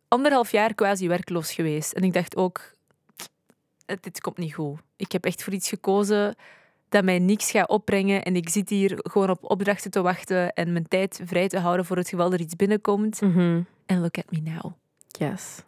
anderhalf 0.09 0.51
jaar 0.53 0.75
quasi 0.75 1.09
werkloos 1.09 1.53
geweest. 1.53 1.93
En 1.93 2.03
ik 2.03 2.13
dacht 2.13 2.37
ook, 2.37 2.75
"Eh, 3.87 3.97
dit 4.01 4.21
komt 4.21 4.39
niet 4.39 4.55
goed. 4.55 4.81
Ik 4.97 5.13
heb 5.13 5.25
echt 5.25 5.43
voor 5.45 5.53
iets 5.53 5.69
gekozen 5.69 6.35
dat 6.89 7.05
mij 7.05 7.19
niks 7.19 7.51
gaat 7.51 7.69
opbrengen. 7.69 8.23
En 8.23 8.37
ik 8.37 8.49
zit 8.49 8.69
hier 8.69 8.95
gewoon 8.97 9.31
op 9.31 9.51
opdrachten 9.51 9.91
te 9.91 10.03
wachten 10.03 10.53
en 10.53 10.73
mijn 10.73 10.89
tijd 10.89 11.21
vrij 11.25 11.49
te 11.49 11.59
houden 11.59 11.85
voor 11.87 11.97
het 11.97 12.09
geval 12.09 12.33
er 12.33 12.41
iets 12.41 12.57
binnenkomt. 12.57 13.21
Mhm. 13.21 13.63
En 13.87 14.01
look 14.01 14.19
at 14.19 14.31
me 14.31 14.41
now. 14.41 14.73
Yes. 15.09 15.63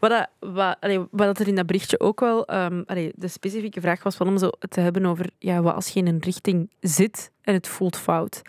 Wat, 0.00 0.28
wat, 0.40 0.76
allee, 0.80 1.06
wat 1.10 1.38
er 1.38 1.48
in 1.48 1.54
dat 1.54 1.66
berichtje 1.66 2.00
ook 2.00 2.20
wel 2.20 2.46
allee, 2.46 3.12
de 3.14 3.28
specifieke 3.28 3.80
vraag 3.80 4.02
was 4.02 4.16
van 4.16 4.28
om 4.28 4.38
zo 4.38 4.50
te 4.68 4.80
hebben 4.80 5.06
over 5.06 5.30
ja, 5.38 5.62
wat 5.62 5.74
als 5.74 5.88
je 5.88 6.00
in 6.00 6.06
een 6.06 6.20
richting 6.20 6.70
zit 6.80 7.30
en 7.42 7.54
het 7.54 7.68
voelt 7.68 7.96
fout. 7.96 8.42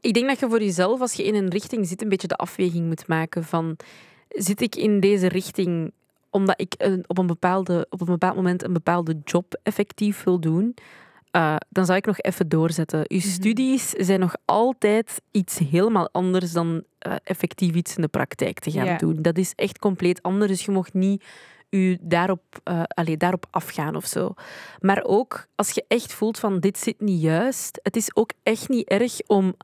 Ik 0.00 0.14
denk 0.14 0.28
dat 0.28 0.38
je 0.38 0.48
voor 0.48 0.62
jezelf, 0.62 1.00
als 1.00 1.12
je 1.12 1.24
in 1.24 1.34
een 1.34 1.48
richting 1.48 1.86
zit, 1.86 2.02
een 2.02 2.08
beetje 2.08 2.28
de 2.28 2.36
afweging 2.36 2.86
moet 2.86 3.06
maken 3.06 3.44
van 3.44 3.76
zit 4.28 4.60
ik 4.60 4.76
in 4.76 5.00
deze 5.00 5.28
richting 5.28 5.92
omdat 6.30 6.60
ik 6.60 6.74
een, 6.76 7.04
op, 7.06 7.18
een 7.18 7.26
bepaalde, 7.26 7.86
op 7.90 8.00
een 8.00 8.06
bepaald 8.06 8.36
moment 8.36 8.64
een 8.64 8.72
bepaalde 8.72 9.20
job 9.24 9.58
effectief 9.62 10.22
wil 10.22 10.40
doen, 10.40 10.74
eh, 11.34 11.56
dan 11.68 11.84
zou 11.84 11.98
ik 11.98 12.06
nog 12.06 12.20
even 12.20 12.48
doorzetten. 12.48 12.98
Je 13.06 13.16
Mhm. 13.16 13.26
studies 13.28 13.90
zijn 13.90 14.20
nog 14.20 14.34
altijd 14.44 15.22
iets 15.30 15.58
helemaal 15.58 16.08
anders 16.12 16.52
dan 16.52 16.82
eh, 16.98 17.14
effectief 17.24 17.74
iets 17.74 17.96
in 17.96 18.02
de 18.02 18.08
praktijk 18.08 18.58
te 18.58 18.70
gaan 18.70 18.96
doen. 18.96 19.22
Dat 19.22 19.38
is 19.38 19.52
echt 19.54 19.78
compleet 19.78 20.22
anders. 20.22 20.50
Dus 20.50 20.64
je 20.64 20.70
mocht 20.70 20.94
niet 20.94 21.24
u 21.70 21.98
daarop, 22.00 22.42
eh 22.64 22.82
allee, 22.86 23.16
daarop 23.16 23.46
afgaan 23.50 23.96
of 23.96 24.06
zo. 24.06 24.34
Maar 24.80 25.02
ook 25.04 25.46
als 25.54 25.70
je 25.70 25.84
echt 25.88 26.12
voelt 26.12 26.38
van 26.38 26.60
dit 26.60 26.78
zit 26.78 27.00
niet 27.00 27.20
juist. 27.22 27.80
Het 27.82 27.96
is 27.96 28.16
ook 28.16 28.30
echt 28.42 28.68
niet 28.68 28.88
erg 28.88 29.20
om 29.26 29.54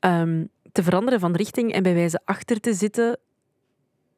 ehm, 0.00 0.44
te 0.72 0.82
veranderen 0.82 1.20
van 1.20 1.32
richting 1.34 1.72
en 1.72 1.82
bij 1.82 1.94
wijze 1.94 2.20
achter 2.24 2.60
te 2.60 2.74
zitten 2.74 3.18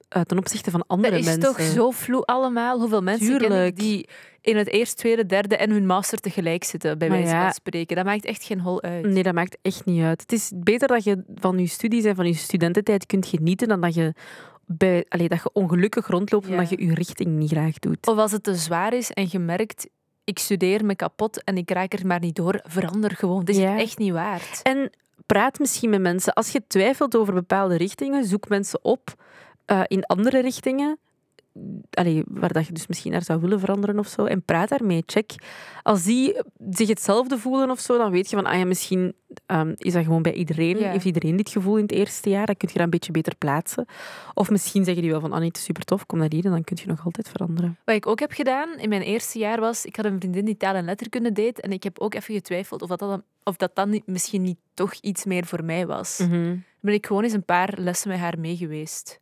ten 0.08 0.38
opzichte 0.38 0.70
van 0.70 0.84
andere 0.86 1.10
Dat 1.10 1.20
is 1.20 1.26
mensen. 1.26 1.42
toch 1.54 1.60
zo 1.60 1.90
vloe 1.90 2.22
allemaal. 2.25 2.78
Hoeveel 2.78 3.02
mensen 3.02 3.26
ken 3.26 3.34
ik 3.36 3.40
Tuurlijk. 3.50 3.76
die 3.76 4.08
in 4.40 4.56
het 4.56 4.68
eerste, 4.68 4.96
tweede, 4.96 5.26
derde 5.26 5.56
en 5.56 5.70
hun 5.70 5.86
master 5.86 6.18
tegelijk 6.18 6.64
zitten, 6.64 6.98
bij 6.98 7.10
wijze 7.10 7.32
ja. 7.32 7.42
van 7.42 7.52
spreken. 7.52 7.96
Dat 7.96 8.04
maakt 8.04 8.25
echt 8.25 8.44
geen 8.44 8.60
hol 8.60 8.82
uit. 8.82 9.06
Nee, 9.06 9.22
dat 9.22 9.34
maakt 9.34 9.56
echt 9.62 9.84
niet 9.84 10.02
uit. 10.02 10.20
Het 10.20 10.32
is 10.32 10.52
beter 10.54 10.88
dat 10.88 11.04
je 11.04 11.25
van 11.34 11.58
je 11.58 11.66
studies 11.66 12.04
en 12.04 12.14
van 12.14 12.26
je 12.26 12.34
studententijd 12.34 13.06
kunt 13.06 13.26
genieten 13.26 13.68
dan 13.68 13.80
dat 13.80 13.94
je, 13.94 14.14
bij, 14.66 15.04
allee, 15.08 15.28
dat 15.28 15.42
je 15.42 15.50
ongelukkig 15.52 16.06
rondloopt 16.06 16.46
Ja. 16.46 16.52
omdat 16.52 16.68
je 16.70 16.86
je 16.86 16.94
richting 16.94 17.28
niet 17.36 17.50
graag 17.50 17.78
doet. 17.78 18.06
Of 18.06 18.18
als 18.18 18.32
het 18.32 18.42
te 18.42 18.54
zwaar 18.54 18.92
is 18.92 19.10
en 19.10 19.26
je 19.30 19.38
merkt, 19.38 19.88
ik 20.25 20.38
studeer 20.38 20.84
me 20.84 20.94
kapot 20.96 21.44
en 21.44 21.56
ik 21.56 21.70
raak 21.70 21.92
er 21.92 22.06
maar 22.06 22.20
niet 22.20 22.36
door, 22.36 22.60
verander 22.64 23.10
gewoon. 23.10 23.38
Het 23.40 23.48
is 23.48 23.56
Ja. 23.56 23.70
het 23.70 23.80
echt 23.80 23.98
niet 23.98 24.12
waard. 24.12 24.60
En 24.62 24.90
praat 25.26 25.58
misschien 25.58 25.90
met 25.90 26.00
mensen. 26.00 26.32
Als 26.32 26.50
je 26.52 26.62
twijfelt 26.66 27.16
over 27.16 27.34
bepaalde 27.34 27.76
richtingen, 27.76 28.25
zoek 28.25 28.48
mensen 28.48 28.84
op 28.84 29.14
eh, 29.66 29.82
in 29.87 30.06
andere 30.06 30.40
richtingen. 30.40 30.99
Allee, 31.90 32.23
waar 32.26 32.52
dat 32.52 32.66
je 32.66 32.73
dus 32.73 32.87
misschien 32.87 33.12
naar 33.12 33.23
zou 33.23 33.40
willen 33.40 33.61
veranderen 33.61 33.99
of 33.99 34.08
zo. 34.08 34.25
En 34.25 34.42
praat 34.42 34.68
daarmee. 34.68 35.02
Check. 35.06 35.35
Als 35.82 36.02
die 36.02 36.42
zich 36.70 36.88
hetzelfde 36.88 37.38
voelen 37.38 37.70
of 37.70 37.80
zo, 37.80 37.99
dan 37.99 38.11
weet 38.11 38.30
je 38.30 38.37
van, 38.37 38.46
ah 38.46 38.58
ja, 38.58 38.64
misschien 38.64 39.14
ehm, 39.46 39.75
is 39.76 39.92
dat 39.92 40.04
gewoon 40.04 40.23
bij 40.23 40.32
iedereen. 40.32 40.76
Heeft 40.76 41.04
iedereen 41.04 41.37
dit 41.37 41.50
gevoel 41.50 41.76
in 41.76 41.82
het 41.82 41.92
eerste 41.92 42.30
jaar? 42.30 42.46
Dan 42.46 42.56
kun 42.56 42.68
je 42.68 42.75
dat 42.75 42.85
een 42.85 42.90
beetje 42.90 43.12
beter 43.12 43.37
plaatsen. 43.37 43.87
Of 44.35 44.50
misschien 44.50 44.85
zeggen 44.85 45.02
die 45.02 45.11
wel 45.11 45.20
van, 45.20 45.32
ah 45.32 45.38
nee, 45.38 45.49
het 45.49 45.56
is 45.56 45.64
super 45.64 45.85
tof, 45.85 46.06
kom 46.06 46.18
naar 46.18 46.32
hier 46.32 46.44
en 46.44 46.50
dan 46.50 46.64
kun 46.64 46.76
je 46.80 46.87
nog 46.87 47.04
altijd 47.04 47.28
veranderen. 47.28 47.78
Wat 47.85 47.94
ik 47.94 48.06
ook 48.06 48.20
heb 48.20 48.32
gedaan 48.32 48.78
in 48.78 48.88
mijn 48.88 49.02
eerste 49.02 49.38
jaar 49.38 49.61
was, 49.61 49.85
ik 49.85 49.96
had 49.96 50.04
een 50.04 50.18
vriendin 50.18 50.44
die 50.44 50.56
taal 50.56 50.75
en 50.75 50.85
letterkunde 50.85 51.32
deed 51.32 51.61
en 51.61 51.73
ik 51.73 51.82
heb 51.82 51.99
ook 51.99 52.14
even 52.14 52.35
getwijfeld 52.35 52.82
of 52.82 52.88
dat 52.88 52.99
dan, 52.99 53.23
of 53.42 53.56
dat 53.56 53.75
dan 53.75 54.02
misschien 54.04 54.42
niet 54.42 54.58
toch 54.75 54.94
iets 54.94 55.25
meer 55.25 55.46
voor 55.46 55.64
mij 55.64 55.87
was. 55.87 56.18
Mhm. 56.18 56.30
Dan 56.30 56.64
ben 56.80 56.94
ik 56.94 57.06
gewoon 57.06 57.23
eens 57.23 57.32
een 57.32 57.44
paar 57.44 57.75
lessen 57.76 58.08
met 58.11 58.18
haar 58.18 58.38
mee 58.38 58.56
geweest. 58.56 59.20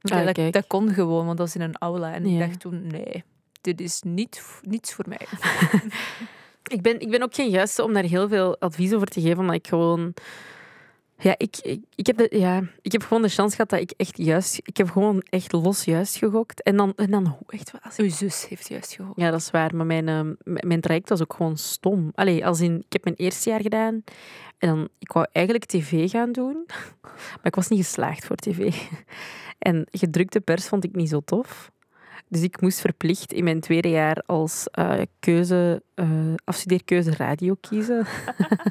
Ah, 0.00 0.50
dat, 0.50 0.66
kon 0.66 0.92
gewoon, 0.92 1.26
want 1.26 1.38
dat 1.38 1.46
was 1.46 1.54
in 1.54 1.60
een 1.60 1.78
aula. 1.78 2.12
En 2.12 2.28
Ja. 2.28 2.32
ik 2.42 2.48
dacht 2.48 2.60
toen, 2.60 2.86
nee, 2.86 3.24
dit 3.60 3.80
is 3.80 4.02
niet, 4.02 4.42
niets 4.62 4.94
voor 4.94 5.04
mij. 5.08 5.26
Ik 6.68 6.82
ben, 6.82 7.00
ik 7.00 7.10
ben 7.10 7.22
ook 7.22 7.34
geen 7.34 7.50
juiste 7.50 7.82
om 7.84 7.92
daar 7.92 8.02
heel 8.02 8.28
veel 8.28 8.58
advies 8.58 8.92
over 8.92 9.06
te 9.06 9.20
geven, 9.20 9.38
omdat 9.38 9.54
ik 9.54 9.66
gewoon... 9.66 10.14
Ja, 11.20 11.34
ik, 11.36 11.56
ik, 11.62 11.80
ik, 11.94 12.06
heb 12.06 12.16
de, 12.16 12.28
ja, 12.30 12.62
ik 12.82 12.92
heb 12.92 13.02
gewoon 13.02 13.22
de 13.22 13.28
chance 13.28 13.56
gehad 13.56 13.70
dat 13.70 13.80
ik 13.80 13.90
echt 13.96 14.16
juist... 14.16 14.60
Ik 14.62 14.76
heb 14.76 14.90
gewoon 14.90 15.22
echt 15.30 15.52
los 15.52 15.84
juist 15.84 16.16
gegokt. 16.16 16.62
En 16.62 16.76
dan, 16.76 16.92
en 16.96 17.10
dan 17.10 17.26
hoe 17.26 17.46
echt... 17.46 17.72
Als 17.82 17.98
ik, 17.98 18.04
Uw 18.04 18.10
zus 18.10 18.48
heeft 18.48 18.68
juist 18.68 18.94
gehoord. 18.94 19.20
ja, 19.20 19.30
dat 19.30 19.40
is 19.40 19.50
waar. 19.50 19.76
Maar 19.76 19.86
mijn, 19.86 20.08
eh, 20.08 20.54
mijn 20.62 20.80
traject 20.80 21.08
was 21.08 21.22
ook 21.22 21.34
gewoon 21.34 21.56
stom. 21.56 22.10
Allee, 22.14 22.46
als 22.46 22.60
in... 22.60 22.76
Ik 22.76 22.92
heb 22.92 23.04
mijn 23.04 23.16
eerste 23.16 23.50
jaar 23.50 23.60
gedaan. 23.60 24.04
En 24.58 24.68
dan... 24.68 24.88
Ik 24.98 25.12
wou 25.12 25.26
eigenlijk 25.32 25.66
tv 25.66 26.10
gaan 26.10 26.32
doen. 26.32 26.66
Maar 27.36 27.46
ik 27.46 27.54
was 27.54 27.68
niet 27.68 27.84
geslaagd 27.84 28.24
voor 28.24 28.36
tv. 28.36 28.74
En 29.58 29.86
gedrukte 29.90 30.40
pers 30.40 30.68
vond 30.68 30.84
ik 30.84 30.94
niet 30.94 31.08
zo 31.08 31.20
tof. 31.20 31.70
Dus 32.28 32.42
ik 32.42 32.60
moest 32.60 32.80
verplicht 32.80 33.32
in 33.32 33.44
mijn 33.44 33.60
tweede 33.60 33.88
jaar 33.88 34.22
als 34.26 34.66
eh, 34.70 35.00
keuze, 35.20 35.82
eh, 35.94 36.34
afstudeerkeuze 36.44 37.16
radio 37.16 37.56
kiezen. 37.60 38.06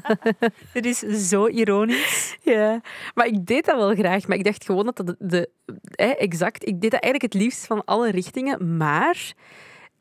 Dit 0.72 0.84
is 0.84 0.98
zo 1.28 1.46
ironisch. 1.46 2.36
Ja, 2.42 2.80
maar 3.14 3.26
ik 3.26 3.46
deed 3.46 3.64
dat 3.64 3.76
wel 3.76 3.94
graag. 3.94 4.26
Maar 4.26 4.36
ik 4.36 4.44
dacht 4.44 4.64
gewoon 4.64 4.84
dat 4.84 4.96
dat 4.96 5.06
de, 5.06 5.16
de 5.18 5.50
eh, 5.90 6.22
exact. 6.22 6.66
Ik 6.66 6.80
deed 6.80 6.90
dat 6.90 7.02
eigenlijk 7.02 7.32
het 7.32 7.42
liefst 7.42 7.66
van 7.66 7.84
alle 7.84 8.10
richtingen. 8.10 8.76
Maar 8.76 9.32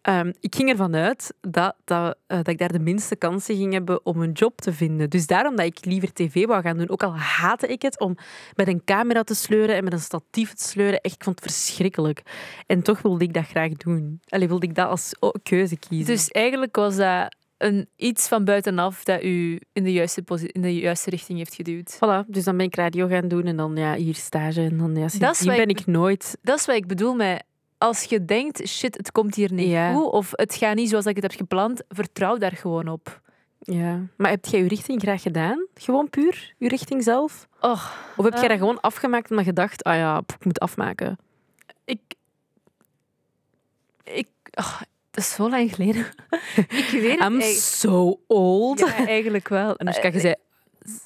ehm, 0.07 0.31
ik 0.39 0.55
ging 0.55 0.69
ervan 0.69 0.95
uit 0.95 1.33
dat, 1.41 1.75
dat, 1.83 2.17
eh, 2.27 2.37
dat 2.37 2.47
ik 2.47 2.57
daar 2.57 2.71
de 2.71 2.79
minste 2.79 3.15
kansen 3.15 3.55
ging 3.55 3.73
hebben 3.73 4.05
om 4.05 4.21
een 4.21 4.31
job 4.31 4.61
te 4.61 4.73
vinden. 4.73 5.09
Dus 5.09 5.27
daarom 5.27 5.55
dat 5.55 5.65
ik 5.65 5.85
liever 5.85 6.13
tv 6.13 6.45
wou 6.45 6.61
gaan 6.61 6.77
doen. 6.77 6.89
Ook 6.89 7.03
al 7.03 7.17
haatte 7.17 7.67
ik 7.67 7.81
het 7.81 7.99
om 7.99 8.17
met 8.55 8.67
een 8.67 8.81
camera 8.85 9.23
te 9.23 9.35
sleuren 9.35 9.75
en 9.75 9.83
met 9.83 9.93
een 9.93 9.99
statief 9.99 10.53
te 10.53 10.63
sleuren. 10.63 11.01
Echt, 11.01 11.15
ik 11.15 11.23
vond 11.23 11.39
het 11.41 11.51
verschrikkelijk. 11.53 12.21
En 12.65 12.81
toch 12.81 13.01
wilde 13.01 13.23
ik 13.23 13.33
dat 13.33 13.45
graag 13.45 13.71
doen. 13.71 14.19
Allee, 14.27 14.47
wilde 14.47 14.65
ik 14.65 14.75
dat 14.75 14.89
als 14.89 15.13
oh, 15.19 15.33
keuze 15.43 15.77
kiezen. 15.77 16.05
Dus 16.05 16.27
eigenlijk 16.27 16.75
was 16.75 16.95
dat 16.95 17.35
een, 17.57 17.89
iets 17.95 18.27
van 18.27 18.43
buitenaf 18.43 19.03
dat 19.03 19.23
u 19.23 19.59
in 19.73 19.83
de 19.83 19.91
juiste, 19.91 20.23
in 20.51 20.61
de 20.61 20.79
juiste 20.79 21.09
richting 21.09 21.37
heeft 21.37 21.55
geduwd. 21.55 21.95
Voilà, 21.95 22.27
dus 22.27 22.43
dan 22.43 22.57
ben 22.57 22.65
ik 22.65 22.75
radio 22.75 23.07
gaan 23.07 23.27
doen 23.27 23.43
en 23.43 23.57
dan 23.57 23.75
ja, 23.75 23.95
hier 23.95 24.15
stage. 24.15 24.61
En 24.61 24.77
dan 24.77 24.95
ja, 24.95 25.07
wat 25.19 25.43
ben 25.45 25.67
ik- 25.67 25.79
ik 25.79 25.85
nooit... 25.85 26.37
Dat 26.41 26.59
is 26.59 26.65
wat 26.65 26.75
ik 26.75 26.87
bedoel 26.87 27.13
met... 27.15 27.43
Als 27.77 28.03
je 28.03 28.25
denkt, 28.25 28.67
shit, 28.67 28.97
het 28.97 29.11
komt 29.11 29.35
hier 29.35 29.53
niet 29.53 29.69
Ja. 29.69 29.93
goed, 29.93 30.11
of 30.11 30.31
het 30.31 30.55
gaat 30.55 30.75
niet 30.75 30.89
zoals 30.89 31.05
ik 31.05 31.15
het 31.15 31.23
heb 31.23 31.33
gepland, 31.33 31.81
vertrouw 31.89 32.37
daar 32.37 32.51
gewoon 32.51 32.87
op. 32.87 33.21
Ja. 33.59 33.99
Maar 34.17 34.29
heb 34.29 34.45
jij 34.45 34.59
je 34.61 34.67
richting 34.67 35.01
graag 35.01 35.21
gedaan? 35.21 35.67
Gewoon 35.73 36.09
puur? 36.09 36.53
Je 36.57 36.67
richting 36.67 37.03
zelf? 37.03 37.47
Och, 37.61 37.95
Of 38.15 38.23
heb 38.25 38.33
jij 38.33 38.43
Eh. 38.43 38.49
dat 38.49 38.57
gewoon 38.57 38.79
afgemaakt 38.81 39.29
omdat 39.29 39.45
je 39.45 39.53
dacht, 39.53 39.83
ah 39.83 39.95
ja, 39.95 40.17
ik 40.37 40.45
moet 40.45 40.59
afmaken? 40.59 41.17
ik... 41.85 41.99
Ik... 44.03 44.27
och, 44.53 44.81
dat 45.11 45.23
is 45.23 45.33
zo 45.33 45.49
lang 45.49 45.75
geleden. 45.75 46.05
ik 46.81 46.87
weet 46.91 47.19
het 47.19 47.31
I'm 47.31 47.41
so 47.41 48.19
old. 48.27 48.79
Ja, 48.79 49.05
eigenlijk 49.07 49.47
wel. 49.47 49.75
En 49.75 49.85
dus 49.85 49.99
kan 49.99 50.11
je 50.11 50.19
zei, 50.19 50.35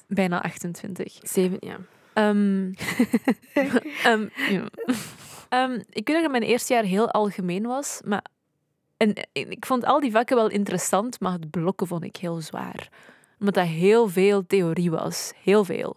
Bijna 0.08 0.42
28. 0.42 1.18
zeven, 1.22 1.56
ja. 1.60 1.76
Ehm, 2.12 2.72
ja. 4.54 4.68
Ehm, 5.52 5.80
ik 5.90 6.08
weet 6.08 6.22
dat 6.22 6.30
mijn 6.30 6.42
eerste 6.42 6.72
jaar 6.72 6.84
heel 6.84 7.10
algemeen 7.10 7.66
was, 7.66 8.00
maar 8.04 8.24
en, 8.96 9.14
en 9.14 9.50
ik 9.50 9.66
vond 9.66 9.84
al 9.84 10.00
die 10.00 10.10
vakken 10.10 10.36
wel 10.36 10.48
interessant, 10.48 11.20
maar 11.20 11.32
het 11.32 11.50
blokken 11.50 11.86
vond 11.86 12.04
ik 12.04 12.16
heel 12.16 12.40
zwaar. 12.40 12.88
Omdat 13.38 13.54
dat 13.54 13.66
heel 13.66 14.08
veel 14.08 14.46
theorie 14.46 14.90
was. 14.90 15.32
Heel 15.42 15.64
veel. 15.64 15.96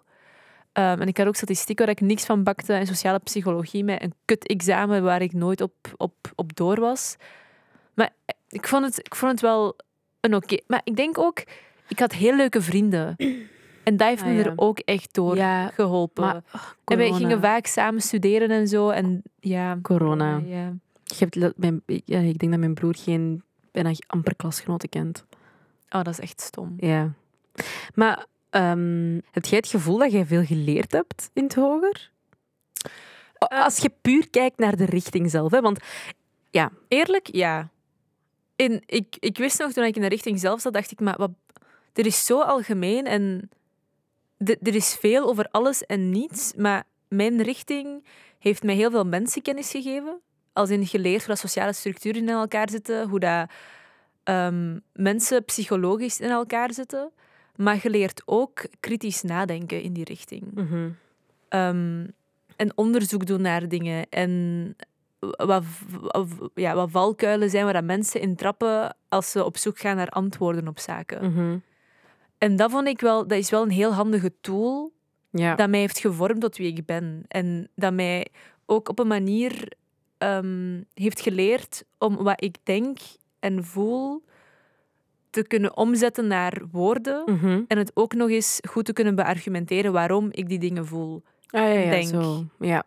Ehm, 0.72 1.02
en 1.02 1.08
ik 1.08 1.18
had 1.18 1.28
ook 1.28 1.36
statistiek 1.36 1.80
waar 1.80 1.90
ik 1.90 2.02
niks 2.02 2.26
van 2.26 2.44
bakte 2.44 2.74
en 2.74 2.88
sociale 2.88 3.20
psychologie 3.20 3.84
met 3.84 4.04
een 4.04 4.14
kut-examen 4.26 5.04
waar 5.04 5.22
ik 5.22 5.34
nooit 5.34 5.62
op, 5.62 5.76
op, 5.98 6.16
op 6.36 6.56
door 6.56 6.80
was. 6.80 7.16
Maar 7.94 8.10
ik 8.50 8.68
vond 8.68 8.86
het, 8.86 9.00
ik 9.00 9.16
vond 9.16 9.32
het 9.32 9.42
wel 9.42 9.76
een 10.20 10.36
oké. 10.36 10.58
Maar 10.68 10.82
ik 10.84 10.96
denk 10.96 11.18
ook, 11.18 11.44
ik 11.88 12.00
had 12.00 12.12
heel 12.12 12.36
leuke 12.36 12.62
vrienden. 12.62 13.16
En 13.86 13.98
dat 13.98 14.08
heeft 14.08 14.22
Ah, 14.22 14.28
me 14.28 14.34
ja. 14.34 14.44
er 14.44 14.54
ook 14.56 14.80
echt 14.80 15.14
door 15.14 15.36
Ja, 15.36 15.68
geholpen. 15.68 16.24
maar 16.24 16.36
en 16.36 16.98
wij 16.98 17.08
corona. 17.08 17.16
gingen 17.18 17.42
vaak 17.42 17.66
samen 17.66 18.02
studeren 18.02 18.50
en 18.50 18.68
zo. 18.68 18.90
En 18.90 19.22
ja, 19.40 19.80
Corona. 19.82 20.42
ja. 20.46 20.74
Je 21.04 21.16
hebt, 21.30 21.58
mijn, 21.58 21.82
ja, 21.86 22.20
ik 22.20 22.38
denk 22.40 22.52
dat 22.52 22.60
mijn 22.60 22.74
broer 22.74 22.96
geen 22.98 23.44
bijna 23.72 23.92
amper 24.08 24.36
klasgenoten 24.36 24.90
kent. 24.90 25.26
Oh, 25.90 26.04
dat 26.04 26.08
is 26.08 26.20
echt 26.20 26.42
stom. 26.42 26.74
Ja. 26.78 27.14
Maar 27.94 28.26
ehm, 28.50 29.20
heb 29.32 29.46
jij 29.46 29.58
het 29.58 29.68
gevoel 29.68 29.98
dat 29.98 30.12
jij 30.12 30.26
veel 30.26 30.46
geleerd 30.46 30.92
hebt 30.92 31.30
in 31.34 31.44
het 31.44 31.56
hoger? 31.56 32.12
Eh. 33.38 33.64
Als 33.64 33.78
je 33.78 33.92
puur 34.02 34.30
kijkt 34.30 34.58
naar 34.58 34.76
de 34.76 34.86
richting 34.86 35.30
zelf. 35.30 35.52
Hè? 35.52 35.62
Want 35.62 35.80
Eerlijk, 36.88 37.28
ja. 37.32 37.70
En 38.56 38.82
ik, 38.86 39.16
ik 39.20 39.38
wist 39.38 39.60
nog, 39.60 39.72
toen 39.72 39.84
ik 39.84 39.96
in 39.96 40.02
de 40.02 40.08
richting 40.08 40.40
zelf 40.40 40.62
zat, 40.62 40.74
dacht 40.74 40.92
ik, 40.92 41.00
maar 41.00 41.18
wat, 41.18 41.32
er 41.94 42.06
is 42.06 42.26
zo 42.26 42.42
algemeen 42.42 43.06
en 43.06 43.50
de- 44.38 44.58
er 44.62 44.76
is 44.76 44.96
veel 45.00 45.28
over 45.28 45.48
alles 45.52 45.86
en 45.86 46.10
niets. 46.10 46.54
Maar 46.58 46.84
mijn 47.08 47.42
richting 47.42 48.06
heeft 48.40 48.64
mij 48.64 48.76
heel 48.76 48.92
veel 48.92 49.06
mensenkennis 49.06 49.72
gegeven. 49.72 50.20
Als 50.54 50.70
in 50.70 50.86
geleerd 50.86 51.20
hoe 51.20 51.28
dat 51.28 51.38
sociale 51.38 51.74
structuren 51.74 52.22
in 52.22 52.30
elkaar 52.30 52.70
zitten, 52.70 53.10
hoe 53.10 53.20
dat 53.20 53.50
ehm, 54.24 54.80
mensen 54.94 55.46
psychologisch 55.46 56.20
in 56.20 56.30
elkaar 56.30 56.74
zitten. 56.74 57.12
Maar 57.56 57.80
je 57.84 57.90
leert 57.90 58.22
ook 58.26 58.66
kritisch 58.80 59.22
nadenken 59.22 59.82
in 59.82 59.94
die 59.94 60.04
richting. 60.04 60.44
Ehm, 61.50 62.08
en 62.56 62.72
onderzoek 62.78 63.26
doen 63.26 63.42
naar 63.42 63.68
dingen. 63.68 64.06
En 64.10 64.76
wat, 65.20 65.64
wat, 66.02 66.28
ja, 66.54 66.76
wat 66.76 66.92
valkuilen 66.92 67.50
zijn 67.50 67.64
waar 67.64 67.74
dat 67.74 67.84
mensen 67.84 68.22
in 68.22 68.36
trappen 68.36 68.96
als 69.10 69.32
ze 69.32 69.44
op 69.44 69.58
zoek 69.58 69.80
gaan 69.80 69.96
naar 69.96 70.10
antwoorden 70.10 70.68
op 70.68 70.80
zaken. 70.80 71.32
Mhm. 71.32 71.58
En 72.38 72.56
dat 72.56 72.72
vond 72.72 72.88
ik 72.88 73.02
wel, 73.02 73.28
dat 73.28 73.38
is 73.38 73.50
wel 73.50 73.64
een 73.64 73.70
heel 73.70 73.94
handige 73.94 74.32
tool 74.42 74.94
Ja. 75.30 75.56
dat 75.56 75.70
mij 75.70 75.80
heeft 75.80 76.00
gevormd 76.00 76.42
tot 76.42 76.58
wie 76.58 76.74
ik 76.74 76.86
ben. 76.86 77.24
En 77.28 77.70
dat 77.76 77.94
mij 77.94 78.28
ook 78.66 78.90
op 78.90 79.00
een 79.00 79.08
manier 79.08 79.72
ehm, 80.18 80.82
heeft 80.94 81.20
geleerd 81.22 81.84
om 81.98 82.16
wat 82.16 82.44
ik 82.44 82.58
denk 82.64 82.98
en 83.40 83.64
voel 83.66 84.24
te 85.30 85.48
kunnen 85.48 85.78
omzetten 85.78 86.28
naar 86.28 86.62
woorden. 86.72 87.24
Mhm. 87.26 87.62
En 87.68 87.78
het 87.78 87.92
ook 87.94 88.14
nog 88.14 88.30
eens 88.30 88.60
goed 88.70 88.86
te 88.86 88.94
kunnen 88.94 89.16
beargumenteren 89.16 89.92
waarom 89.92 90.28
ik 90.32 90.50
die 90.50 90.60
dingen 90.60 90.86
voel. 90.86 91.24
Ah, 91.50 91.62
ja, 91.62 91.68
ja, 91.68 91.90
denk. 91.90 92.08
zo. 92.08 92.44
Ja. 92.60 92.84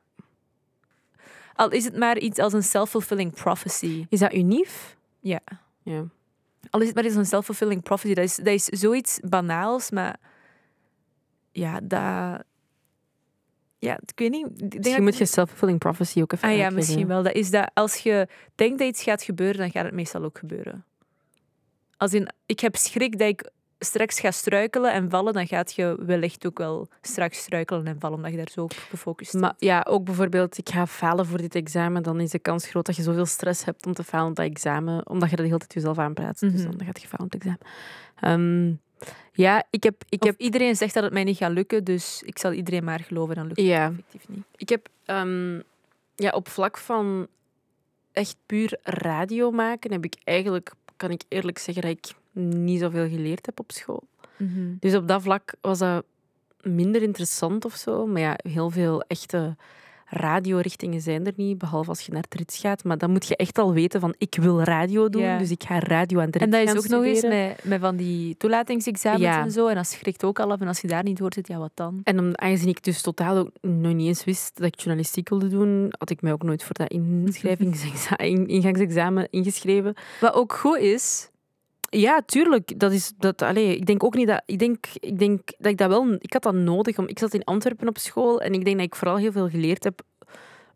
Al 1.55 1.71
is 1.71 1.85
het 1.85 1.97
maar 1.97 2.19
iets 2.19 2.39
als 2.39 2.53
een 2.53 2.63
self-fulfilling 2.63 3.35
prophecy. 3.35 4.07
Is 4.09 4.19
dat 4.21 4.35
unief? 4.35 4.97
Ja. 5.21 5.41
Ja. 5.83 6.05
Al 6.71 6.81
is 6.81 6.87
het 6.87 6.95
maar 6.95 7.05
eens 7.05 7.15
een 7.15 7.27
self-fulfilling 7.27 7.83
prophecy. 7.83 8.15
Dat 8.15 8.25
is, 8.25 8.37
dat 8.37 8.47
is 8.47 8.65
zoiets 8.65 9.21
banaals, 9.29 9.91
maar 9.91 10.17
ja, 11.51 11.81
dat, 11.81 12.45
Ja, 13.79 13.99
ik 14.07 14.13
weet 14.19 14.31
niet. 14.31 14.47
Ik 14.47 14.59
denk 14.59 14.75
Misschien 14.75 15.03
moet 15.03 15.17
je 15.17 15.27
self-fulfilling 15.27 15.79
prophecy 15.79 16.23
ook 16.23 16.33
even 16.33 16.49
Ah 16.49 16.57
ja, 16.57 16.71
misschien 16.71 17.07
wel. 17.07 17.23
Dat 17.23 17.35
is 17.35 17.51
dat 17.51 17.71
als 17.75 17.97
je 17.97 18.29
denkt 18.55 18.79
dat 18.79 18.89
iets 18.89 19.03
gaat 19.03 19.23
gebeuren, 19.23 19.57
dan 19.57 19.71
gaat 19.71 19.85
het 19.85 19.95
meestal 19.95 20.25
ook 20.25 20.39
gebeuren. 20.39 20.85
Als 21.97 22.13
in, 22.13 22.29
ik 22.47 22.61
heb 22.61 22.77
schrik 22.77 23.19
dat 23.19 23.29
ik 23.29 23.51
straks 23.79 24.21
ga 24.21 24.31
struikelen 24.31 24.93
en 24.93 25.11
vallen, 25.11 25.33
dan 25.33 25.47
gaat 25.47 25.75
je 25.75 25.97
wellicht 26.07 26.47
ook 26.47 26.59
wel 26.59 26.89
straks 27.03 27.39
struikelen 27.39 27.87
en 27.87 27.97
vallen, 28.01 28.17
omdat 28.17 28.31
je 28.31 28.37
daar 28.37 28.51
zo 28.53 28.63
op 28.63 28.73
gefocust 28.91 29.33
bent. 29.33 29.45
Maar 29.45 29.55
ja, 29.59 29.87
ook 29.89 30.05
bijvoorbeeld, 30.05 30.59
ik 30.59 30.69
ga 30.69 30.87
falen 30.87 31.27
voor 31.27 31.39
dit 31.39 31.55
examen, 31.55 32.03
dan 32.03 32.21
is 32.21 32.31
de 32.31 32.39
kans 32.39 32.67
groot 32.67 32.87
dat 32.87 32.97
je 32.97 33.03
zoveel 33.03 33.27
stress 33.27 33.65
hebt 33.65 33.87
om 33.87 33.93
te 33.95 34.05
falen 34.05 34.29
op 34.31 34.37
dat 34.37 34.47
examen, 34.47 35.09
omdat 35.09 35.31
je 35.31 35.37
er 35.37 35.43
de 35.43 35.49
hele 35.49 35.59
tijd 35.59 35.73
jezelf 35.75 35.99
aanpraat. 35.99 36.39
Dus 36.41 36.53
Mhm. 36.53 36.77
dan 36.77 36.87
gaat 36.87 37.01
je 37.03 37.09
falen 37.09 37.27
op 37.27 37.33
het 37.33 37.43
examen. 37.45 37.61
Ehm, 38.21 38.75
ja, 39.33 39.65
ik 39.71 39.83
heb... 39.83 40.03
Ik 40.09 40.21
Of 40.23 40.27
heb 40.29 40.39
iedereen 40.41 40.77
zegt 40.77 40.95
dat 40.95 41.03
het 41.03 41.13
mij 41.13 41.25
niet 41.25 41.37
gaat 41.37 41.53
lukken, 41.53 41.85
dus 41.85 42.23
ik 42.25 42.39
zal 42.39 42.53
iedereen 42.53 42.85
maar 42.85 43.01
geloven, 43.01 43.35
dan 43.35 43.47
lukt 43.47 43.57
het 43.59 43.67
ja, 43.67 43.87
effectief 43.89 44.29
niet. 44.29 44.45
ik 44.57 44.69
heb 44.69 44.89
ehm, 45.05 45.55
ja, 46.15 46.31
op 46.31 46.49
vlak 46.49 46.79
van 46.79 47.27
echt 48.13 48.37
puur 48.47 48.79
radio 48.83 49.51
maken, 49.51 49.93
heb 49.93 50.05
ik 50.05 50.15
eigenlijk, 50.25 50.73
kan 50.97 51.11
ik 51.11 51.23
eerlijk 51.29 51.59
zeggen, 51.59 51.83
dat 51.83 51.93
ik 51.93 52.15
niet 52.39 52.81
zoveel 52.81 53.09
geleerd 53.09 53.47
heb 53.47 53.59
op 53.61 53.73
school. 53.73 54.03
Dus 54.81 54.95
op 54.95 55.09
dat 55.09 55.23
vlak 55.23 55.55
was 55.61 55.79
dat 55.79 56.05
minder 56.63 57.03
interessant 57.03 57.65
of 57.65 57.75
zo. 57.75 58.07
Maar 58.07 58.21
ja, 58.21 58.39
heel 58.43 58.71
veel 58.71 59.03
echte 59.03 59.57
radiorichtingen 60.11 61.01
zijn 61.01 61.27
er 61.27 61.33
niet, 61.37 61.59
behalve 61.59 61.89
als 61.89 62.01
je 62.01 62.13
naar 62.13 62.23
Trits 62.29 62.59
gaat. 62.59 62.85
Maar 62.85 62.99
dan 62.99 63.11
moet 63.11 63.27
je 63.27 63.37
echt 63.37 63.59
al 63.59 63.73
weten 63.73 64.01
van, 64.01 64.15
ik 64.19 64.37
wil 64.41 64.63
radio 64.63 65.09
doen, 65.09 65.23
Ja. 65.23 65.39
dus 65.39 65.51
ik 65.51 65.63
ga 65.67 65.79
radio 65.79 66.21
aan 66.21 66.31
Trits 66.31 66.45
En 66.45 66.51
dat 66.67 66.75
is 66.77 66.83
ook 66.85 66.89
nog 66.91 67.05
eens 67.05 67.23
met, 67.23 67.65
met 67.65 67.81
van 67.81 67.97
die 67.97 68.37
toelatingsexamens 68.37 69.23
Ja. 69.23 69.43
en 69.43 69.51
zo. 69.51 69.67
En 69.67 69.75
dat 69.75 69.87
schrikt 69.87 70.25
ook 70.25 70.41
al 70.41 70.51
af. 70.53 70.61
En 70.61 70.69
als 70.69 70.81
je 70.81 70.89
daar 70.89 71.03
niet 71.03 71.19
hoort 71.19 71.35
zit, 71.35 71.49
ja, 71.49 71.59
wat 71.59 71.71
dan? 71.75 72.01
En 72.05 72.19
om, 72.19 72.31
aangezien 72.35 72.69
ik 72.69 72.85
dus 72.85 73.03
totaal 73.03 73.37
ook 73.37 73.51
nog 73.61 73.93
niet 73.93 74.07
eens 74.07 74.25
wist 74.25 74.57
dat 74.57 74.67
ik 74.67 74.75
journalistiek 74.81 75.29
wilde 75.29 75.49
doen, 75.49 75.93
had 75.99 76.11
ik 76.11 76.23
mij 76.23 76.33
ook 76.33 76.43
nooit 76.43 76.63
voor 76.65 76.75
dat 76.75 76.91
inschrijvingsexamen, 76.91 78.27
in- 78.33 78.49
ingangsexamen 78.49 79.27
ingeschreven. 79.31 79.95
Wat 80.21 80.35
ook 80.35 80.53
goed 80.53 80.79
is, 80.79 81.31
Ja, 81.91 82.23
tuurlijk. 82.27 82.79
Dat 82.79 82.93
is, 82.93 83.13
dat, 83.19 83.43
allee, 83.43 83.77
ik 83.77 83.87
denk 83.87 84.05
ook 84.05 84.15
niet 84.15 84.27
dat... 84.27 84.43
Ik 84.47 84.59
denk, 84.59 84.87
ik 85.01 85.19
denk 85.19 85.41
dat 85.59 85.71
ik 85.73 85.79
dat 85.79 85.89
wel... 85.89 86.13
Ik 86.19 86.33
had 86.33 86.43
dat 86.43 86.55
nodig. 86.55 86.99
Om, 86.99 87.09
ik 87.09 87.19
zat 87.19 87.35
in 87.35 87.45
Antwerpen 87.45 87.89
op 87.89 87.99
school 87.99 88.41
en 88.41 88.53
ik 88.53 88.65
denk 88.65 88.77
dat 88.77 88.87
ik 88.87 88.95
vooral 88.95 89.17
heel 89.17 89.33
veel 89.33 89.49
geleerd 89.49 89.85
heb 89.85 90.03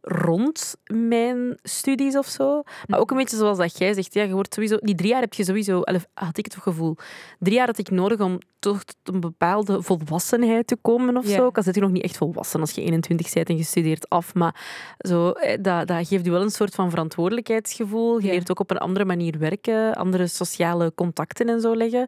rond 0.05 0.75
mijn 0.93 1.59
studies 1.63 2.17
of 2.17 2.27
zo. 2.27 2.63
Maar 2.87 2.99
ook 3.01 3.11
een 3.11 3.17
beetje 3.17 3.37
zoals 3.37 3.59
dat 3.59 3.79
jij 3.79 3.93
zegt. 3.95 4.15
Ja, 4.15 4.23
je 4.23 4.33
wordt 4.35 4.55
sowieso... 4.55 4.77
Die 4.81 4.95
drie 4.95 5.09
jaar 5.11 5.21
heb 5.21 5.35
je 5.35 5.45
sowieso... 5.45 5.83
had 6.15 6.39
ik 6.39 6.45
het 6.45 6.57
gevoel. 6.57 6.97
Drie 7.39 7.55
jaar 7.57 7.67
had 7.67 7.79
ik 7.79 7.91
nodig 7.91 8.21
om 8.21 8.39
toch 8.59 8.85
tot 8.85 9.15
een 9.15 9.21
bepaalde 9.21 9.83
volwassenheid 9.83 10.67
te 10.67 10.77
komen 10.83 11.17
of 11.17 11.27
Ja. 11.29 11.37
zo. 11.37 11.47
Ik 11.49 11.55
was 11.55 11.65
natuurlijk 11.67 11.93
nog 11.93 12.03
niet 12.03 12.11
echt 12.11 12.17
volwassen 12.17 12.61
als 12.61 12.71
je 12.71 12.83
21 12.83 13.33
bent 13.33 13.49
en 13.49 13.57
je 13.57 13.63
studeert 13.65 14.09
af. 14.09 14.35
Maar 14.35 14.61
zo, 14.99 15.31
eh, 15.31 15.59
dat, 15.61 15.87
dat 15.87 16.09
geeft 16.09 16.25
je 16.25 16.31
wel 16.31 16.43
een 16.43 16.51
soort 16.51 16.75
van 16.75 16.91
verantwoordelijkheidsgevoel. 16.91 18.19
Je 18.21 18.27
Ja. 18.27 18.33
leert 18.33 18.51
ook 18.51 18.61
op 18.61 18.71
een 18.71 18.79
andere 18.79 19.05
manier 19.05 19.39
werken. 19.39 19.95
Andere 19.95 20.27
sociale 20.27 20.93
contacten 20.95 21.49
en 21.49 21.61
zo 21.61 21.77
leggen. 21.77 22.07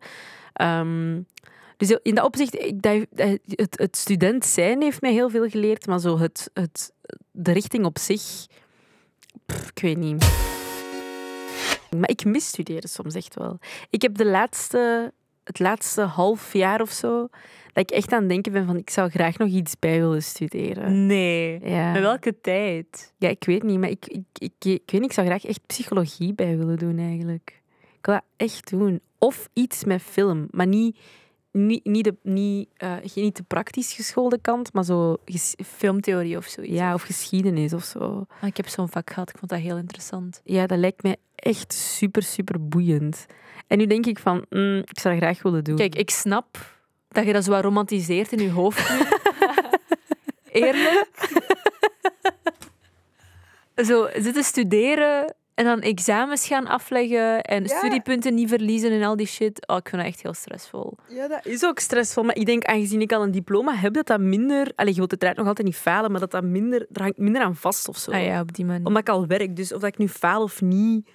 Ehm, 0.52 1.20
dus 1.76 1.98
in 2.02 2.14
dat 2.14 2.24
opzicht, 2.24 2.58
ik, 2.58 2.82
dat, 2.82 3.06
het, 3.46 3.78
het 3.78 3.96
student 3.96 4.44
zijn 4.44 4.82
heeft 4.82 5.00
mij 5.00 5.12
heel 5.12 5.30
veel 5.30 5.48
geleerd, 5.48 5.86
maar 5.86 6.00
zo 6.00 6.18
het, 6.18 6.50
het, 6.52 6.92
de 7.30 7.52
richting 7.52 7.84
op 7.84 7.98
zich, 7.98 8.46
pff, 9.46 9.70
ik 9.70 9.78
weet 9.82 9.98
niet. 9.98 10.42
Maar 11.98 12.10
ik 12.10 12.24
mis 12.24 12.46
studeren 12.46 12.88
soms 12.88 13.14
echt 13.14 13.34
wel. 13.34 13.58
Ik 13.90 14.02
heb 14.02 14.16
de 14.16 14.26
laatste, 14.26 15.12
het 15.44 15.58
laatste 15.58 16.02
half 16.02 16.52
jaar 16.52 16.80
of 16.80 16.90
zo, 16.90 17.28
dat 17.72 17.90
ik 17.90 17.90
echt 17.90 18.12
aan 18.12 18.20
het 18.20 18.28
denken 18.28 18.52
ben 18.52 18.66
van, 18.66 18.76
ik 18.76 18.90
zou 18.90 19.10
graag 19.10 19.38
nog 19.38 19.48
iets 19.48 19.78
bij 19.78 19.98
willen 20.00 20.22
studeren. 20.22 21.06
nee. 21.06 21.60
Ja. 21.68 21.92
Met 21.92 22.02
welke 22.02 22.40
tijd? 22.40 23.12
Ja, 23.18 23.28
ik 23.28 23.44
weet 23.44 23.62
niet, 23.62 23.78
maar 23.78 23.90
ik, 23.90 24.06
ik, 24.06 24.24
ik, 24.38 24.54
ik 24.58 24.90
weet 24.90 24.92
niet, 24.92 25.04
ik 25.04 25.12
zou 25.12 25.26
graag 25.26 25.44
echt 25.44 25.66
psychologie 25.66 26.34
bij 26.34 26.56
willen 26.56 26.78
doen 26.78 26.98
eigenlijk. 26.98 27.62
Ik 27.98 28.06
wil 28.06 28.14
dat 28.14 28.24
echt 28.36 28.70
doen. 28.70 29.00
Of 29.18 29.48
iets 29.52 29.84
met 29.84 30.02
film, 30.02 30.46
maar 30.50 30.66
niet, 30.66 30.98
niet, 31.56 31.84
niet, 31.84 32.04
de, 32.04 32.16
niet, 32.22 32.68
eh, 32.76 32.92
niet 33.14 33.36
de 33.36 33.42
praktisch 33.42 33.92
geschoolde 33.92 34.38
kant, 34.40 34.72
maar 34.72 34.84
zo 34.84 35.16
Filmtheorie 35.66 36.36
of 36.36 36.46
zoiets. 36.46 36.74
ja, 36.74 36.94
of 36.94 37.02
geschiedenis 37.02 37.72
of 37.72 37.84
zo. 37.84 38.26
Ah, 38.40 38.48
Ik 38.48 38.56
heb 38.56 38.68
zo'n 38.68 38.88
vak 38.88 39.10
gehad, 39.12 39.28
ik 39.28 39.38
vond 39.38 39.50
dat 39.50 39.60
heel 39.60 39.76
interessant. 39.76 40.40
Ja, 40.44 40.66
dat 40.66 40.78
lijkt 40.78 41.02
mij 41.02 41.16
echt 41.34 41.72
super, 41.72 42.22
super 42.22 42.68
boeiend. 42.68 43.26
En 43.66 43.78
nu 43.78 43.86
denk 43.86 44.06
ik 44.06 44.18
van, 44.18 44.44
mm, 44.50 44.78
ik 44.78 44.98
zou 44.98 45.14
dat 45.14 45.22
graag 45.22 45.42
willen 45.42 45.64
doen. 45.64 45.76
Kijk, 45.76 45.94
ik 45.94 46.10
snap 46.10 46.76
dat 47.08 47.26
je 47.26 47.32
dat 47.32 47.44
zo 47.44 47.50
wat 47.50 47.62
romantiseert 47.62 48.32
in 48.32 48.42
je 48.42 48.50
hoofd. 48.50 48.90
Eerlijk. 50.52 51.28
zo 53.76 54.08
zitten 54.14 54.44
studeren 54.44 55.34
en 55.54 55.64
dan 55.64 55.80
examens 55.80 56.46
gaan 56.46 56.66
afleggen 56.66 57.42
en 57.42 57.62
Ja. 57.64 57.76
studiepunten 57.78 58.34
niet 58.34 58.48
verliezen 58.48 58.90
en 58.92 59.02
al 59.02 59.16
die 59.16 59.26
shit. 59.26 59.66
Oh, 59.66 59.76
ik 59.76 59.88
vind 59.88 60.02
dat 60.02 60.10
echt 60.10 60.22
heel 60.22 60.34
stressvol. 60.34 60.96
Ja, 61.08 61.28
dat 61.28 61.46
is 61.46 61.64
ook 61.64 61.78
stressvol. 61.78 62.22
Maar 62.22 62.36
ik 62.36 62.46
denk, 62.46 62.64
aangezien 62.64 63.00
ik 63.00 63.12
al 63.12 63.22
een 63.22 63.30
diploma 63.30 63.74
heb, 63.74 63.94
dat 63.94 64.06
dat 64.06 64.20
minder... 64.20 64.72
Allee, 64.74 64.90
je 64.92 64.98
wilt 64.98 65.10
uiteraard 65.10 65.36
nog 65.38 65.46
altijd 65.46 65.66
niet 65.66 65.76
falen, 65.76 66.10
maar 66.10 66.20
dat 66.20 66.30
dat 66.30 66.44
minder... 66.44 66.86
Er 66.92 67.02
hangt 67.02 67.18
minder 67.18 67.42
aan 67.42 67.56
vast 67.56 67.88
of 67.88 67.96
zo. 67.96 68.10
Ah 68.10 68.24
ja, 68.24 68.40
op 68.40 68.54
die 68.54 68.64
manier. 68.64 68.86
Omdat 68.86 69.02
ik 69.02 69.08
al 69.08 69.26
werk. 69.26 69.56
Dus 69.56 69.72
of 69.72 69.80
dat 69.80 69.88
ik 69.88 69.98
nu 69.98 70.08
faal 70.08 70.42
of 70.42 70.60
niet, 70.60 71.08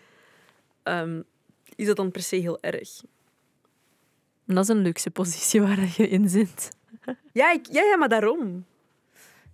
ehm, 0.83 1.21
is 1.75 1.85
dat 1.87 1.95
dan 1.95 2.11
per 2.11 2.21
se 2.21 2.35
heel 2.35 2.57
erg. 2.61 2.89
Dat 4.45 4.63
is 4.63 4.67
een 4.69 4.81
luxe 4.81 5.11
positie 5.11 5.61
waar 5.67 5.79
je 5.97 6.07
in 6.07 6.29
zit. 6.29 6.69
Ja, 7.33 7.51
ik, 7.51 7.65
ja, 7.71 7.83
ja, 7.83 7.97
maar 7.97 8.09
daarom. 8.09 8.65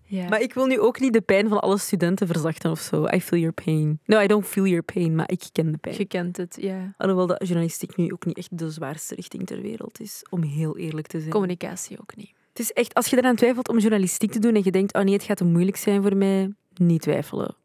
Ja. 0.08 0.28
Maar 0.28 0.42
ik 0.42 0.54
wil 0.54 0.66
nu 0.66 0.80
ook 0.80 1.00
niet 1.00 1.14
de 1.14 1.22
pijn 1.22 1.48
van 1.48 1.62
alle 1.62 1.78
studenten 1.78 2.28
verzachten 2.28 2.72
of 2.72 2.80
zo. 2.80 3.06
I 3.06 3.22
feel 3.22 3.40
your 3.40 3.54
pain. 3.54 4.00
No, 4.06 4.22
I 4.22 4.28
don't 4.28 4.46
feel 4.46 4.66
your 4.66 4.84
pain, 4.84 5.16
maar 5.16 5.32
ik 5.32 5.44
ken 5.52 5.72
de 5.72 5.78
pijn. 5.78 5.96
Je 5.98 6.06
kent 6.06 6.38
het, 6.38 6.58
ja. 6.60 6.94
Alhoewel 6.98 7.28
dat 7.28 7.48
journalistiek 7.48 7.96
nu 7.96 8.12
ook 8.12 8.26
niet 8.26 8.38
echt 8.38 8.58
de 8.58 8.70
zwaarste 8.72 9.16
richting 9.16 9.46
ter 9.46 9.62
wereld 9.62 10.00
is, 10.00 10.26
om 10.30 10.44
heel 10.44 10.78
eerlijk 10.78 11.08
te 11.08 11.20
zijn. 11.20 11.32
Communicatie 11.32 12.00
ook 12.00 12.16
niet. 12.16 12.34
Het 12.50 12.60
is 12.60 12.72
echt, 12.72 12.94
als 12.94 13.08
je 13.08 13.18
eraan 13.18 13.36
twijfelt 13.36 13.70
om 13.70 13.80
journalistiek 13.80 14.32
te 14.32 14.40
doen 14.40 14.56
en 14.56 14.62
je 14.64 14.72
denkt, 14.72 14.94
oh 14.94 15.02
nee, 15.02 15.14
het 15.14 15.24
gaat 15.24 15.38
te 15.38 15.44
moeilijk 15.44 15.78
zijn 15.78 16.02
voor 16.02 16.16
mij, 16.18 16.54
niet 16.76 17.02
twijfelen. 17.02 17.56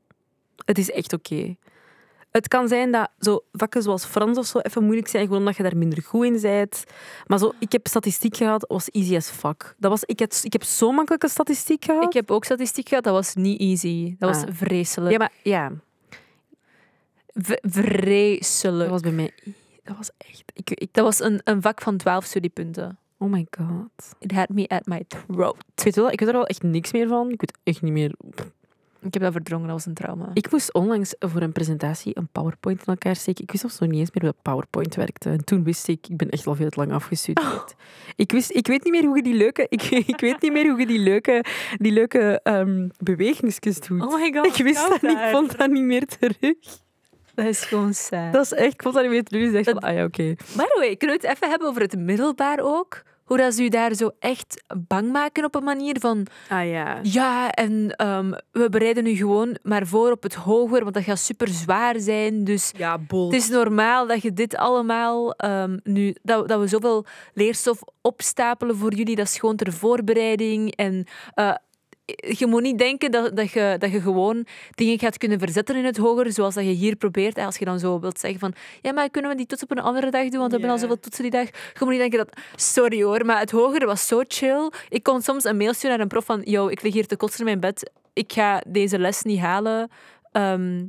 Het 0.65 0.79
is 0.79 0.91
echt 0.91 1.13
oké. 1.13 1.57
Het 2.31 2.49
kan 2.49 2.69
zijn 2.69 2.91
dat 2.93 3.11
zo 3.19 3.41
vakken 3.53 3.83
zoals 3.83 4.05
Frans 4.05 4.39
of 4.39 4.47
zo 4.47 4.59
even 4.59 4.83
moeilijk 4.85 5.09
zijn, 5.09 5.23
gewoon 5.25 5.39
omdat 5.39 5.57
je 5.57 5.63
daar 5.63 5.77
minder 5.77 6.03
goed 6.03 6.25
in 6.25 6.41
bent. 6.41 6.85
Maar 7.27 7.39
zo, 7.39 7.53
ik 7.59 7.73
heb 7.73 7.87
statistiek 7.87 8.37
gehad, 8.37 8.65
was 8.69 8.91
easy 8.91 9.17
as 9.17 9.31
fuck. 9.31 9.75
Dat 9.79 9.91
was, 9.91 10.05
ik, 10.05 10.19
heb, 10.19 10.33
ik 10.43 10.53
heb 10.53 10.63
zo 10.63 10.93
makkelijke 10.93 11.29
statistiek 11.29 11.85
gehad. 11.85 12.05
Ik 12.05 12.13
heb 12.13 12.31
ook 12.31 12.45
statistiek 12.45 12.89
gehad, 12.89 13.05
dat 13.05 13.13
was 13.15 13.35
niet 13.35 13.61
easy. 13.61 14.15
Dat 14.19 14.35
was 14.35 14.45
Ah. 14.45 14.55
vreselijk. 14.55 15.13
Ja, 15.13 15.19
maar 15.19 15.33
ja, 15.43 15.73
V- 17.35 17.57
vreselijk. 17.63 18.81
dat 18.91 18.91
was 18.91 19.01
bij 19.01 19.13
mij... 19.13 19.31
Dat 19.85 19.97
was 19.97 20.11
echt... 20.19 20.43
Ik, 20.55 20.71
ik, 20.71 20.89
Dat 20.93 21.05
was 21.05 21.21
een, 21.21 21.41
een 21.45 21.63
vak 21.63 21.81
van 21.81 21.97
12 21.97 22.25
studiepunten. 22.25 22.99
oh 23.19 23.31
my 23.31 23.47
god. 23.51 24.15
It 24.19 24.33
had 24.33 24.49
me 24.49 24.69
at 24.69 24.87
my 24.87 25.05
throat. 25.09 25.57
Ik 25.75 25.83
weet, 25.85 25.97
wel, 25.97 26.11
ik 26.11 26.21
weet 26.21 26.29
er 26.29 26.35
al 26.35 26.47
echt 26.47 26.63
niks 26.63 26.93
meer 26.93 27.09
van. 27.09 27.31
Ik 27.31 27.41
weet 27.41 27.59
echt 27.63 27.83
niet 27.83 27.93
meer... 27.93 28.15
Ik 29.03 29.15
heb 29.15 29.23
dat 29.23 29.33
verdrongen, 29.33 29.67
dat 29.67 29.77
was 29.77 29.87
een 29.87 29.95
trauma. 29.95 30.31
Ik 30.35 30.51
moest 30.51 30.73
onlangs 30.75 31.15
voor 31.19 31.41
een 31.41 31.53
presentatie 31.53 32.17
een 32.17 32.29
PowerPoint 32.33 32.81
in 32.81 32.87
elkaar 32.87 33.17
steken. 33.17 33.45
Ik 33.45 33.53
wist 33.53 33.65
of 33.65 33.71
zo 33.71 33.85
niet 33.85 33.99
eens 33.99 34.11
meer 34.11 34.23
hoe 34.23 34.33
dat 34.33 34.43
PowerPoint 34.43 34.95
werkte. 34.95 35.31
En 35.31 35.45
toen 35.45 35.65
wist 35.65 35.89
ik, 35.89 36.09
ik 36.09 36.17
ben 36.17 36.29
echt 36.31 36.47
al 36.47 36.55
veel 36.55 36.69
te 36.69 36.79
lang 36.79 36.93
afgestudeerd. 36.93 37.75
Ik, 38.17 38.33
wist, 38.33 38.51
ik 38.51 38.67
weet 38.67 38.85
niet 38.85 38.93
meer 38.93 39.05
hoe 39.05 39.17
je 39.17 39.23
die 39.23 39.35
leuke, 39.35 39.67
ik, 39.69 39.83
ik 39.83 40.21
weet 40.21 40.41
niet 40.41 40.53
meer 40.53 40.71
hoe 40.71 40.81
je 40.81 40.87
die 40.87 40.99
leuke, 40.99 41.45
die 41.77 41.93
leuke 41.93 42.41
ehm 42.43 42.89
bewegingsjes 42.99 43.81
doet. 43.81 44.03
Oh 44.03 44.15
my 44.15 44.33
god. 44.33 44.47
ik 44.47 44.65
wist 44.65 44.89
dat 44.89 45.03
niet, 45.03 45.19
ik 45.19 45.29
vond 45.31 45.59
dat 45.59 45.71
niet 45.71 45.85
meer 45.85 46.07
terug. 46.07 46.55
Dat 47.35 47.47
is 47.47 47.65
gewoon 47.65 47.95
sad. 47.95 48.33
Dat 48.33 48.45
is 48.45 48.53
echt, 48.53 48.73
ik 48.73 48.83
vond 48.83 48.95
dat 48.95 49.03
niet 49.03 49.13
meer 49.13 49.25
terug. 49.25 49.51
Dus 49.51 49.59
ik 49.59 49.65
dacht 49.65 49.79
van, 49.79 49.91
ah 49.91 49.97
ja, 49.97 50.05
oké. 50.05 50.35
By 50.57 50.65
the 50.65 50.77
way, 50.79 50.97
kunnen 50.97 51.17
we 51.17 51.27
het 51.27 51.37
even 51.37 51.49
hebben 51.49 51.69
over 51.69 51.83
het 51.83 51.99
middelbaar 51.99 52.59
ook? 52.61 53.03
Hoe 53.31 53.39
dat 53.39 53.55
ze 53.55 53.63
u 53.63 53.69
daar 53.69 53.95
zo 53.95 54.11
echt 54.19 54.65
bang 54.87 55.13
maken 55.13 55.45
op 55.45 55.55
een 55.55 55.65
manier 55.65 56.01
van... 56.01 56.27
Ah 56.49 56.69
ja. 56.69 56.99
Ja, 57.03 57.51
en 57.51 57.97
ehm, 57.97 58.33
we 58.53 58.69
bereiden 58.69 59.07
u 59.07 59.15
gewoon 59.15 59.57
maar 59.63 59.87
voor 59.87 60.11
op 60.11 60.23
het 60.23 60.35
hoger, 60.35 60.83
want 60.83 60.95
dat 60.95 61.03
gaat 61.05 61.19
super 61.19 61.49
zwaar 61.49 62.01
zijn. 62.01 62.45
Dus 62.45 62.73
Ja, 62.77 62.99
bol. 62.99 63.27
het 63.31 63.43
is 63.43 63.49
normaal 63.49 64.07
dat 64.07 64.23
je 64.23 64.33
dit 64.33 64.57
allemaal 64.57 65.33
ehm, 65.33 65.79
nu... 65.83 66.15
Dat, 66.23 66.49
dat 66.49 66.61
we 66.61 66.67
zoveel 66.67 67.05
leerstof 67.35 67.81
opstapelen 68.01 68.77
voor 68.77 68.95
jullie, 68.95 69.17
dat 69.17 69.27
is 69.27 69.39
gewoon 69.39 69.57
ter 69.57 69.73
voorbereiding. 69.73 70.75
En 70.77 71.07
eh, 71.35 71.55
je 72.39 72.47
moet 72.47 72.63
niet 72.63 72.79
denken 72.79 73.11
dat, 73.11 73.37
dat, 73.37 73.51
je, 73.51 73.77
dat 73.79 73.91
je 73.93 74.01
gewoon 74.01 74.47
dingen 74.75 74.99
gaat 74.99 75.19
kunnen 75.19 75.39
verzetten 75.39 75.77
in 75.77 75.85
het 75.85 75.97
hoger, 75.97 76.33
zoals 76.33 76.55
dat 76.55 76.65
je 76.65 76.71
hier 76.71 76.97
probeert. 76.97 77.39
Als 77.39 77.57
je 77.57 77.65
dan 77.65 77.79
zo 77.79 78.01
wilt 78.01 78.19
zeggen 78.19 78.41
van, 78.41 78.55
ja, 78.83 78.93
maar 78.93 79.11
kunnen 79.11 79.31
we 79.31 79.37
die 79.37 79.47
toets 79.47 79.63
op 79.63 79.71
een 79.71 79.79
andere 79.79 80.11
dag 80.11 80.29
doen, 80.29 80.39
want 80.39 80.53
we 80.53 80.57
hebben 80.57 80.71
al 80.71 80.79
zoveel 80.79 81.01
toetsen 81.01 81.23
die 81.23 81.33
dag. 81.33 81.47
Je 81.47 81.79
moet 81.79 81.89
niet 81.89 81.99
denken 81.99 82.19
dat, 82.19 82.41
sorry 82.57 83.03
hoor, 83.03 83.25
maar 83.27 83.39
het 83.39 83.51
hoger 83.51 83.87
was 83.87 84.07
zo 84.07 84.23
chill. 84.29 84.71
Ik 84.89 85.03
kon 85.03 85.23
soms 85.23 85.45
een 85.45 85.57
mail 85.57 85.75
sturen 85.75 85.91
naar 85.91 86.01
een 86.01 86.09
prof 86.09 86.25
van, 86.25 86.41
yo, 86.45 86.69
ik 86.69 86.83
lig 86.83 86.93
hier 86.93 87.07
te 87.07 87.17
kotsen 87.17 87.39
in 87.39 87.45
mijn 87.45 87.61
bed, 87.61 87.91
ik 88.13 88.33
ga 88.33 88.63
deze 88.69 88.99
les 88.99 89.23
niet 89.23 89.39
halen. 89.39 89.91
Ehm, 90.33 90.85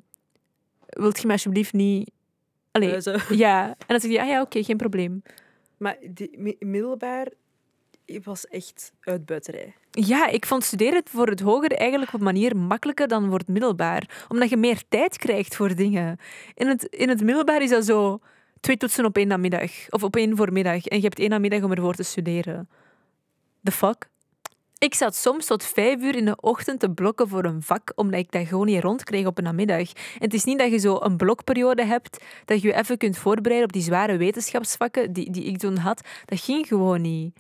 wilt 0.88 1.20
je 1.22 1.28
me 1.28 1.34
alsjeblieft 1.34 1.74
niet... 1.74 2.12
Allee, 2.72 2.98
ja. 3.30 3.68
En 3.68 3.76
dan 3.88 4.00
zeg 4.00 4.12
je, 4.12 4.22
ah 4.22 4.28
ja, 4.28 4.42
oké, 4.42 4.64
geen 4.64 4.78
probleem. 4.78 5.22
Maar 5.78 5.98
die, 6.10 6.30
mi- 6.38 6.56
middelbaar... 6.60 7.28
was 8.24 8.48
echt 8.48 8.94
uitbuiterij. 9.00 9.76
Ja, 9.92 10.28
ik 10.28 10.46
vond 10.46 10.64
studeren 10.64 11.04
voor 11.06 11.28
het 11.28 11.40
hoger 11.40 11.72
eigenlijk 11.72 12.14
op 12.14 12.20
een 12.20 12.26
manier 12.26 12.58
makkelijker 12.58 13.08
dan 13.08 13.30
voor 13.30 13.38
het 13.38 13.48
middelbaar. 13.48 14.26
Omdat 14.28 14.50
je 14.50 14.58
meer 14.58 14.84
tijd 14.90 15.18
krijgt 15.18 15.56
voor 15.56 15.76
dingen. 15.76 16.18
In 16.54 16.68
het, 16.68 16.84
in 16.84 17.10
het 17.10 17.24
middelbaar 17.24 17.62
is 17.62 17.70
dat 17.70 17.86
zo 17.86 18.20
twee 18.60 18.78
toetsen 18.78 19.06
op 19.06 19.18
één 19.18 19.28
namiddag. 19.28 19.72
Of 19.90 20.04
op 20.04 20.16
één 20.16 20.38
voormiddag. 20.38 20.86
En 20.86 20.98
je 20.98 21.04
hebt 21.04 21.20
één 21.20 21.30
namiddag 21.30 21.64
om 21.64 21.72
ervoor 21.72 21.96
te 21.96 22.04
studeren. 22.04 22.70
The 23.64 23.72
fuck? 23.72 24.10
Ik 24.78 24.94
zat 24.94 25.16
soms 25.16 25.46
tot 25.46 25.64
vijf 25.64 26.02
uur 26.02 26.16
in 26.16 26.26
de 26.26 26.36
ochtend 26.40 26.80
te 26.80 26.92
blokken 26.92 27.28
voor 27.28 27.46
een 27.46 27.62
vak, 27.62 27.92
omdat 27.96 28.20
ik 28.20 28.32
dat 28.32 28.48
gewoon 28.48 28.66
niet 28.66 28.84
rondkreeg 28.84 29.26
op 29.26 29.38
een 29.38 29.44
namiddag. 29.44 29.92
En 29.92 30.20
het 30.20 30.34
is 30.34 30.44
niet 30.44 30.60
dat 30.60 30.72
je 30.72 30.78
zo 30.78 30.98
een 31.02 31.18
blokperiode 31.18 31.86
hebt, 31.86 32.24
dat 32.46 32.62
je 32.62 32.68
je 32.68 32.74
even 32.74 32.98
kunt 32.98 33.18
voorbereiden 33.18 33.68
op 33.68 33.74
die 33.74 33.82
zware 33.82 34.18
wetenschapsvakken 34.18 35.14
die, 35.14 35.32
die 35.32 35.44
ik 35.44 35.58
toen 35.58 35.78
had. 35.78 36.08
Dat 36.26 36.40
ging 36.40 36.68
gewoon 36.68 37.02
niet. 37.02 37.40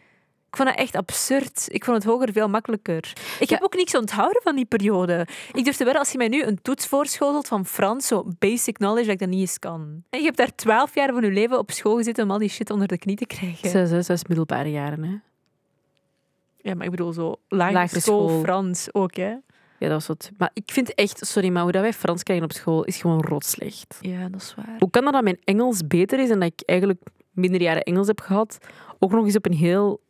Ik 0.51 0.57
vond 0.57 0.69
dat 0.69 0.77
echt 0.77 0.95
absurd. 0.95 1.65
Ik 1.67 1.85
vond 1.85 1.97
het 1.97 2.05
hoger 2.05 2.31
veel 2.31 2.49
makkelijker. 2.49 3.13
Ik 3.39 3.49
heb 3.49 3.61
ook 3.61 3.75
niks 3.75 3.95
onthouden 3.95 4.41
van 4.41 4.55
die 4.55 4.65
periode. 4.65 5.27
Ik 5.53 5.63
durfde 5.63 5.83
wel, 5.83 5.93
als 5.93 6.11
je 6.11 6.17
mij 6.17 6.27
nu 6.27 6.43
een 6.43 6.61
toets 6.61 6.87
voorschotelt 6.87 7.47
van 7.47 7.65
Frans, 7.65 8.07
zo 8.07 8.25
basic 8.39 8.73
knowledge, 8.73 9.05
dat 9.05 9.13
ik 9.13 9.19
dat 9.19 9.29
niet 9.29 9.39
eens 9.39 9.59
kan. 9.59 10.03
En 10.09 10.19
je 10.19 10.25
hebt 10.25 10.37
daar 10.37 10.55
twaalf 10.55 10.95
jaar 10.95 11.13
van 11.13 11.21
je 11.21 11.31
leven 11.31 11.57
op 11.57 11.71
school 11.71 11.95
gezeten 11.95 12.23
om 12.23 12.31
al 12.31 12.37
die 12.37 12.49
shit 12.49 12.69
onder 12.69 12.87
de 12.87 12.97
knie 12.97 13.15
te 13.15 13.25
krijgen. 13.25 13.69
Zes, 13.69 13.89
zes, 13.89 14.05
zes 14.05 14.25
middelbare 14.25 14.71
jaren, 14.71 15.03
hè. 15.03 15.15
Ja, 16.57 16.75
maar 16.75 16.85
ik 16.85 16.91
bedoel 16.91 17.13
zo 17.13 17.35
lagere 17.47 17.79
Lagere 17.79 17.99
school, 17.99 18.27
school. 18.27 18.41
Frans 18.41 18.93
ook, 18.93 19.15
hè? 19.15 19.29
Ja, 19.79 19.87
dat 19.87 19.91
was 19.91 20.07
wat. 20.07 20.31
Maar 20.37 20.51
ik 20.53 20.71
vind 20.71 20.93
echt, 20.93 21.27
sorry, 21.27 21.49
maar 21.49 21.63
hoe 21.63 21.71
dat 21.71 21.81
wij 21.81 21.93
Frans 21.93 22.23
krijgen 22.23 22.45
op 22.45 22.51
school 22.51 22.83
is 22.83 22.97
gewoon 22.97 23.21
rotslecht. 23.21 23.97
Ja, 24.01 24.29
dat 24.29 24.41
is 24.41 24.55
waar. 24.55 24.75
Hoe 24.79 24.89
kan 24.89 25.03
dat 25.03 25.13
dat 25.13 25.23
mijn 25.23 25.39
Engels 25.43 25.87
beter 25.87 26.19
is 26.19 26.29
en 26.29 26.39
dat 26.39 26.51
ik 26.57 26.61
eigenlijk 26.65 27.01
minder 27.31 27.61
jaren 27.61 27.83
Engels 27.83 28.07
heb 28.07 28.19
gehad? 28.19 28.57
Ook 28.99 29.11
nog 29.11 29.25
eens 29.25 29.35
op 29.35 29.45
een 29.45 29.53
heel 29.53 30.01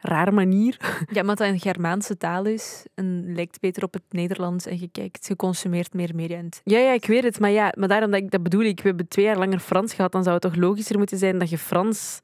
rare 0.00 0.30
manier. 0.30 0.76
Ja, 1.12 1.20
omdat 1.20 1.38
dat 1.38 1.48
een 1.48 1.60
Germaanse 1.60 2.16
taal 2.16 2.44
is 2.44 2.84
en 2.94 3.34
lijkt 3.34 3.60
beter 3.60 3.82
op 3.84 3.92
het 3.92 4.02
Nederlands 4.10 4.66
en 4.66 4.80
je 4.80 4.88
kijkt, 4.92 5.26
je 5.26 5.36
consumeert 5.36 5.94
meer 5.94 6.14
media. 6.14 6.42
Ja, 6.64 6.78
ja, 6.78 6.92
ik 6.92 7.04
weet 7.06 7.22
het. 7.22 7.40
Maar 7.40 7.50
ja, 7.50 7.72
maar 7.78 7.88
daarom 7.88 8.10
dat 8.10 8.20
ik 8.20 8.30
dat 8.30 8.42
bedoel 8.42 8.62
ik. 8.62 8.80
We 8.80 8.88
hebben 8.88 9.08
twee 9.08 9.24
jaar 9.24 9.38
langer 9.38 9.58
Frans 9.58 9.94
gehad. 9.94 10.12
Dan 10.12 10.22
zou 10.22 10.34
het 10.34 10.42
toch 10.44 10.56
logischer 10.56 10.98
moeten 10.98 11.18
zijn 11.18 11.38
dat 11.38 11.50
je 11.50 11.58
Frans 11.58 12.20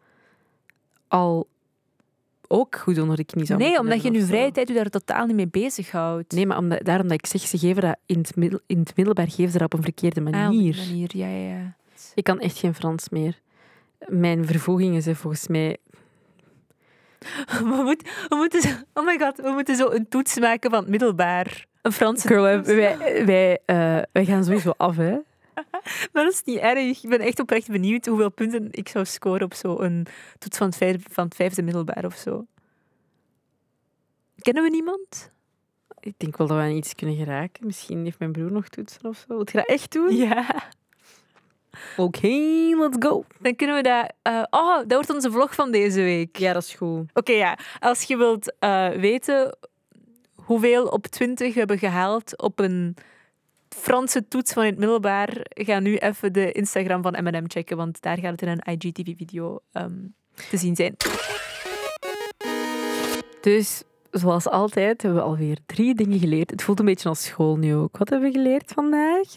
al 1.09 1.49
ook 2.49 2.77
goed 2.77 2.99
onder 2.99 3.17
de 3.17 3.25
knie 3.25 3.45
zou 3.45 3.59
Nee, 3.59 3.79
omdat 3.79 4.03
je 4.03 4.09
in 4.09 4.15
je 4.15 4.25
vrije 4.25 4.51
tijd 4.53 4.69
je 4.69 4.75
daar 4.75 4.89
totaal 4.89 5.27
niet 5.27 5.37
mee 5.37 5.49
bezighoudt. 5.49 6.33
Nee, 6.33 6.47
maar 6.47 6.59
omdat, 6.59 6.85
daarom 6.85 7.09
dat 7.09 7.19
ik 7.19 7.27
zeg, 7.27 7.41
ze 7.41 7.59
geven 7.59 7.83
dat 7.83 7.97
in 8.07 8.19
het, 8.19 8.37
middel, 8.37 8.61
in 8.67 8.79
het 8.79 8.97
middelbaar 8.97 9.29
geven 9.31 9.53
ze 9.53 9.59
dat 9.59 9.73
op 9.73 9.79
een 9.79 9.85
verkeerde 9.85 10.21
Ah, 10.21 10.31
manier. 10.33 10.77
manier. 10.77 11.11
Ja, 11.17 11.29
ja. 11.29 11.77
Ik 12.15 12.25
kan 12.25 12.41
echt 12.41 12.59
geen 12.59 12.75
Frans 12.75 13.09
meer. 13.09 13.41
Mijn 14.07 14.47
vervoegingen 14.47 15.03
zijn 15.03 15.17
volgens 15.17 15.49
mij... 15.49 15.77
We, 17.59 17.83
moeten, 17.85 18.09
we 18.29 18.37
moeten 18.37 18.63
zo, 18.63 18.69
oh 18.93 19.05
my 19.05 19.19
god, 19.19 19.37
we 19.37 19.51
moeten 19.51 19.77
zo 19.77 19.91
een 19.91 20.09
toets 20.09 20.39
maken 20.39 20.71
van 20.71 20.79
het 20.79 20.89
middelbaar. 20.89 21.67
Een 21.83 21.93
Franse 21.93 22.27
Girl, 22.27 22.43
wij, 22.43 22.63
wij, 22.63 23.25
wij, 23.27 23.61
eh, 23.67 24.03
wij 24.13 24.25
gaan 24.25 24.45
sowieso 24.45 24.73
af, 24.77 24.97
hè. 24.97 25.19
Maar 26.13 26.25
dat 26.25 26.33
is 26.33 26.43
niet 26.45 26.59
erg. 26.59 27.03
Ik 27.03 27.11
ben 27.11 27.21
echt 27.21 27.41
oprecht 27.41 27.69
benieuwd 27.69 28.07
hoeveel 28.07 28.31
punten 28.31 28.69
ik 28.71 28.89
zou 28.89 29.05
scoren 29.05 29.43
op 29.43 29.55
zo'n 29.55 30.07
toets 30.39 30.59
van 30.59 30.67
het, 30.67 30.77
vijfde, 30.77 31.09
van 31.11 31.25
het 31.25 31.35
vijfde 31.35 31.63
middelbaar 31.63 32.05
of 32.05 32.15
zo. 32.15 32.47
Kennen 34.39 34.63
we 34.63 34.71
niemand? 34.71 35.31
Ik 36.01 36.15
denk 36.17 36.37
wel 36.37 36.47
dat 36.47 36.57
we 36.57 36.63
aan 36.63 36.71
iets 36.71 36.95
kunnen 36.95 37.17
geraken. 37.17 37.67
Misschien 37.67 38.05
heeft 38.05 38.19
mijn 38.19 38.33
broer 38.33 38.53
nog 38.53 38.69
toetsen 38.69 39.05
of 39.05 39.17
zo. 39.17 39.35
Wilt 39.35 39.51
je 39.51 39.59
dat 39.59 39.67
echt 39.67 39.93
doen? 39.93 40.17
Ja. 40.17 40.71
Oké, 41.97 42.29
let's 42.77 42.97
go. 42.99 43.25
Dan 43.39 43.57
kunnen 43.57 43.77
we 43.77 43.83
dat... 43.83 44.13
eh, 44.23 44.43
oh, 44.51 44.77
dat 44.77 44.93
wordt 44.93 45.15
onze 45.15 45.31
vlog 45.31 45.55
van 45.55 45.71
deze 45.71 46.01
week. 46.01 46.37
Ja, 46.37 46.53
dat 46.53 46.63
is 46.63 46.75
goed. 46.75 47.11
Oké, 47.15 47.33
ja. 47.33 47.59
Als 47.79 48.03
je 48.03 48.17
wilt 48.17 48.55
eh, 48.59 48.89
weten 48.89 49.57
hoeveel 50.35 50.87
op 50.87 51.07
20 51.07 51.53
we 51.53 51.59
hebben 51.59 51.79
gehaald 51.79 52.39
op 52.43 52.59
een 52.59 52.97
Franse 53.69 54.29
toets 54.29 54.53
van 54.53 54.65
het 54.65 54.79
middelbaar, 54.79 55.37
ga 55.43 55.79
nu 55.79 55.97
even 55.97 56.33
de 56.33 56.53
Instagram 56.53 57.03
van 57.03 57.17
M&M 57.23 57.45
checken, 57.47 57.77
want 57.77 58.01
daar 58.03 58.19
gaat 58.19 58.31
het 58.31 58.43
in 58.43 58.49
een 58.49 58.75
IGTV-video 58.79 59.59
ehm, 59.73 59.93
te 60.51 60.57
zien 60.57 60.77
zijn. 60.77 60.97
Dus, 63.41 63.83
zoals 64.11 64.49
altijd, 64.49 65.03
hebben 65.03 65.21
we 65.21 65.27
alweer 65.27 65.59
drie 65.67 65.95
dingen 65.95 66.19
geleerd. 66.19 66.51
Het 66.51 66.63
voelt 66.63 66.79
een 66.79 66.85
beetje 66.85 67.09
als 67.09 67.25
school 67.25 67.57
nu 67.57 67.75
ook. 67.75 67.97
Wat 67.97 68.09
hebben 68.09 68.29
we 68.29 68.39
geleerd 68.39 68.73
vandaag? 68.73 69.27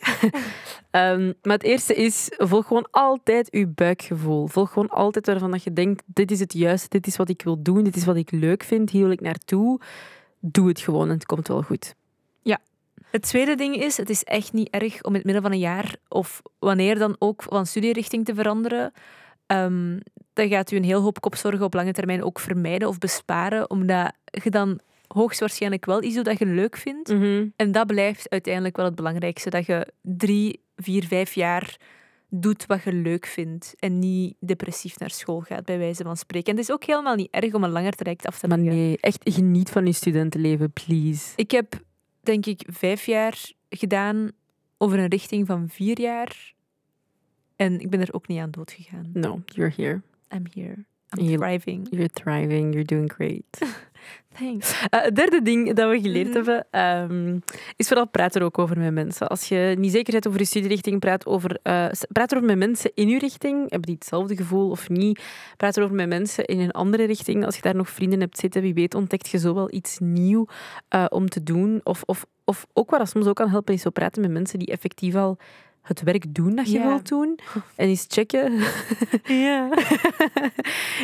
Ehm, 0.91 1.33
maar 1.41 1.53
het 1.53 1.63
eerste 1.63 1.95
is, 1.95 2.29
volg 2.37 2.67
gewoon 2.67 2.87
altijd 2.91 3.47
je 3.51 3.67
buikgevoel. 3.67 4.47
Volg 4.47 4.71
gewoon 4.71 4.89
altijd 4.89 5.25
waarvan 5.25 5.51
dat 5.51 5.63
je 5.63 5.73
denkt, 5.73 6.03
dit 6.05 6.31
is 6.31 6.39
het 6.39 6.53
juiste, 6.53 6.89
dit 6.89 7.07
is 7.07 7.15
wat 7.15 7.29
ik 7.29 7.41
wil 7.41 7.61
doen, 7.61 7.83
dit 7.83 7.95
is 7.95 8.05
wat 8.05 8.15
ik 8.15 8.31
leuk 8.31 8.63
vind, 8.63 8.89
hier 8.89 9.01
wil 9.01 9.11
ik 9.11 9.21
naartoe. 9.21 9.79
Doe 10.39 10.67
het 10.67 10.79
gewoon 10.79 11.07
en 11.07 11.13
het 11.13 11.25
komt 11.25 11.47
wel 11.47 11.61
goed. 11.61 11.95
Het 13.11 13.21
tweede 13.21 13.55
ding 13.55 13.75
is, 13.75 13.97
het 13.97 14.09
is 14.09 14.23
echt 14.23 14.53
niet 14.53 14.69
erg 14.69 15.03
om 15.03 15.09
in 15.09 15.15
het 15.15 15.23
midden 15.23 15.43
van 15.43 15.51
een 15.51 15.59
jaar 15.59 15.95
of 16.07 16.41
wanneer 16.59 16.97
dan 16.97 17.15
ook 17.19 17.43
van 17.43 17.65
studierichting 17.65 18.25
te 18.25 18.35
veranderen. 18.35 18.91
Ehm 19.45 19.97
dat 20.39 20.49
gaat 20.49 20.71
u 20.71 20.75
een 20.75 20.83
heel 20.83 21.01
hoop 21.01 21.21
kopzorgen 21.21 21.65
op 21.65 21.73
lange 21.73 21.91
termijn 21.91 22.23
ook 22.23 22.39
vermijden 22.39 22.87
of 22.87 22.97
besparen, 22.97 23.69
omdat 23.69 24.13
je 24.43 24.49
dan 24.49 24.79
hoogstwaarschijnlijk 25.07 25.85
wel 25.85 26.03
iets 26.03 26.15
doet 26.15 26.25
dat 26.25 26.39
je 26.39 26.45
leuk 26.45 26.77
vindt. 26.77 27.09
En 27.55 27.71
dat 27.71 27.87
blijft 27.87 28.29
uiteindelijk 28.29 28.75
wel 28.75 28.85
het 28.85 28.95
belangrijkste. 28.95 29.49
Dat 29.49 29.65
je 29.65 29.87
drie, 30.01 30.59
vier, 30.75 31.03
vijf 31.03 31.33
jaar 31.33 31.77
doet 32.29 32.65
wat 32.65 32.83
je 32.83 32.93
leuk 32.93 33.25
vindt. 33.25 33.75
En 33.79 33.99
niet 33.99 34.35
depressief 34.39 34.99
naar 34.99 35.09
school 35.09 35.39
gaat, 35.39 35.65
bij 35.65 35.77
wijze 35.77 36.03
van 36.03 36.17
spreken. 36.17 36.51
En 36.51 36.57
het 36.59 36.67
is 36.69 36.73
ook 36.73 36.83
helemaal 36.83 37.15
niet 37.15 37.31
erg 37.31 37.53
om 37.53 37.63
een 37.63 37.71
langer 37.71 37.93
traject 37.95 38.25
af 38.25 38.39
te 38.39 38.47
Maar 38.47 38.57
leggen. 38.57 38.75
nee, 38.75 38.97
echt 38.99 39.21
geniet 39.23 39.69
van 39.69 39.85
je 39.85 39.91
studentenleven, 39.91 40.71
please. 40.71 41.33
Ik 41.35 41.51
heb, 41.51 41.73
denk 42.21 42.45
ik, 42.45 42.63
vijf 42.71 43.05
jaar 43.05 43.51
gedaan 43.69 44.31
over 44.77 44.99
een 44.99 45.09
richting 45.09 45.47
van 45.47 45.69
vier 45.69 45.99
jaar. 45.99 46.53
En 47.55 47.79
ik 47.79 47.89
ben 47.89 48.01
er 48.01 48.13
ook 48.13 48.27
niet 48.27 48.39
aan 48.39 48.51
dood 48.51 48.71
gegaan. 48.71 49.09
No, 49.13 49.41
you're 49.45 49.73
here. 49.75 50.01
I'm 50.35 50.43
here. 50.53 50.85
I'm 51.17 51.37
thriving. 51.37 51.87
You're 51.91 52.07
thriving, 52.13 52.71
you're 52.73 52.85
doing 52.85 53.11
great. 53.13 53.43
Thanks. 54.39 54.81
Eh, 54.89 55.01
het 55.01 55.15
derde 55.15 55.41
ding 55.41 55.73
dat 55.73 55.89
we 55.89 56.01
geleerd 56.01 56.27
Mhm. 56.27 56.35
hebben, 56.35 56.67
ehm, 56.71 57.39
is 57.75 57.87
vooral 57.87 58.07
praat 58.07 58.35
er 58.35 58.43
ook 58.43 58.57
over 58.57 58.77
met 58.79 58.93
mensen. 58.93 59.27
Als 59.27 59.47
je 59.47 59.75
niet 59.77 59.91
zeker 59.91 60.11
bent 60.13 60.27
over 60.27 60.39
je 60.39 60.45
studierichting, 60.45 60.99
praat, 60.99 61.25
over, 61.25 61.59
s- 61.91 62.05
praat 62.11 62.31
erover 62.31 62.47
met 62.49 62.57
mensen 62.57 62.91
in 62.93 63.07
je 63.07 63.19
richting. 63.19 63.59
Hebben 63.59 63.81
die 63.81 63.95
hetzelfde 63.95 64.35
gevoel 64.35 64.69
of 64.69 64.89
niet? 64.89 65.21
Praat 65.57 65.77
erover 65.77 65.95
met 65.95 66.07
mensen 66.07 66.45
in 66.45 66.59
een 66.59 66.71
andere 66.71 67.03
richting. 67.03 67.45
Als 67.45 67.55
je 67.55 67.61
daar 67.61 67.75
nog 67.75 67.89
vrienden 67.89 68.19
hebt 68.19 68.37
zitten, 68.37 68.61
wie 68.61 68.73
weet 68.73 68.95
ontdekt 68.95 69.29
je 69.29 69.37
zo 69.37 69.53
wel 69.53 69.73
iets 69.73 69.97
nieuw 69.99 70.45
eh, 70.89 71.05
om 71.09 71.29
te 71.29 71.43
doen. 71.43 71.81
Of, 71.83 72.03
of, 72.05 72.25
of 72.45 72.67
ook 72.73 72.89
wat 72.89 72.99
dat 72.99 73.09
soms 73.09 73.25
ook 73.25 73.35
kan 73.35 73.49
helpen, 73.49 73.73
is 73.73 73.81
zo 73.81 73.89
praten 73.89 74.21
met 74.21 74.31
mensen 74.31 74.59
die 74.59 74.67
effectief 74.67 75.15
al 75.15 75.37
het 75.89 76.01
werk 76.01 76.33
doen 76.35 76.55
dat 76.55 76.71
je 76.71 76.77
Ja. 76.79 76.87
wilt 76.87 77.07
doen. 77.07 77.39
En 77.75 77.87
eens 77.87 78.05
checken 78.07 78.53
Ja. 79.45 79.69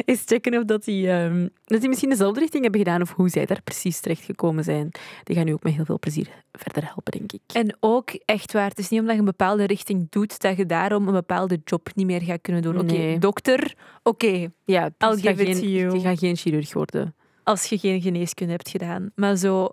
eens 0.05 0.23
checken 0.25 0.57
of 0.57 0.63
dat 0.63 0.83
die, 0.83 1.09
ehm, 1.11 1.47
dat 1.65 1.79
die 1.79 1.89
misschien 1.89 2.09
dezelfde 2.09 2.39
richting 2.39 2.63
hebben 2.63 2.81
gedaan 2.81 3.01
of 3.01 3.11
hoe 3.13 3.29
zij 3.29 3.45
daar 3.45 3.61
precies 3.63 3.99
terecht 3.99 4.23
gekomen 4.23 4.63
zijn. 4.63 4.91
Die 5.23 5.35
gaan 5.35 5.47
u 5.47 5.51
ook 5.51 5.63
met 5.63 5.73
heel 5.73 5.85
veel 5.85 5.99
plezier 5.99 6.27
verder 6.51 6.83
helpen, 6.85 7.11
denk 7.11 7.31
ik. 7.31 7.41
En 7.53 7.77
ook 7.79 8.09
echt 8.25 8.53
waar, 8.53 8.69
het 8.69 8.79
is 8.79 8.89
niet 8.89 8.99
omdat 8.99 9.13
je 9.15 9.19
een 9.19 9.25
bepaalde 9.25 9.63
richting 9.65 10.07
doet, 10.09 10.41
dat 10.41 10.57
je 10.57 10.65
daarom 10.65 11.07
een 11.07 11.13
bepaalde 11.13 11.59
job 11.65 11.89
niet 11.95 12.05
meer 12.05 12.21
gaat 12.21 12.41
kunnen 12.41 12.61
doen. 12.61 12.79
Oké, 12.79 12.93
Nee. 12.93 13.19
dokter, 13.19 13.75
oké, 14.03 14.47
Ja, 14.65 14.83
I'll 14.97 15.09
dus 15.09 15.21
ga 15.21 15.29
give 15.29 15.45
it 15.45 15.57
geen. 15.57 15.69
Je 15.93 15.99
gaat 15.99 16.19
geen 16.19 16.35
chirurg 16.35 16.73
worden. 16.73 17.15
als 17.43 17.65
je 17.65 17.77
geen 17.77 18.01
geneeskunde 18.01 18.51
hebt 18.51 18.69
gedaan. 18.69 19.11
Maar 19.15 19.35
zo... 19.35 19.69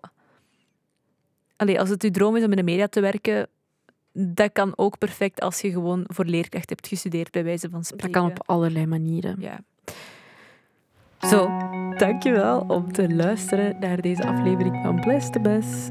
Allee, 1.57 1.81
als 1.81 1.89
het 1.89 2.03
je 2.03 2.11
droom 2.11 2.37
is 2.37 2.45
om 2.45 2.51
in 2.51 2.57
de 2.57 2.63
media 2.63 2.87
te 2.89 3.01
werken, 3.01 3.49
dat 4.13 4.53
kan 4.53 4.73
ook 4.77 4.99
perfect 4.99 5.41
als 5.41 5.61
je 5.61 5.71
gewoon 5.71 6.05
voor 6.07 6.25
leerkracht 6.25 6.69
hebt 6.69 6.89
gestudeerd, 6.89 7.31
bij 7.31 7.45
wijze 7.45 7.69
van 7.71 7.79
Dat 7.79 7.87
spreken. 7.87 8.11
kan 8.11 8.31
op 8.31 8.43
allerlei 8.47 8.87
manieren. 8.87 9.37
Ja. 9.39 9.61
Zo, 11.29 11.51
dankjewel 11.97 12.65
om 12.69 12.93
te 12.93 13.15
luisteren 13.15 13.77
naar 13.81 14.01
deze 14.01 14.27
aflevering 14.27 14.79
van 14.83 15.01
Best. 15.01 15.35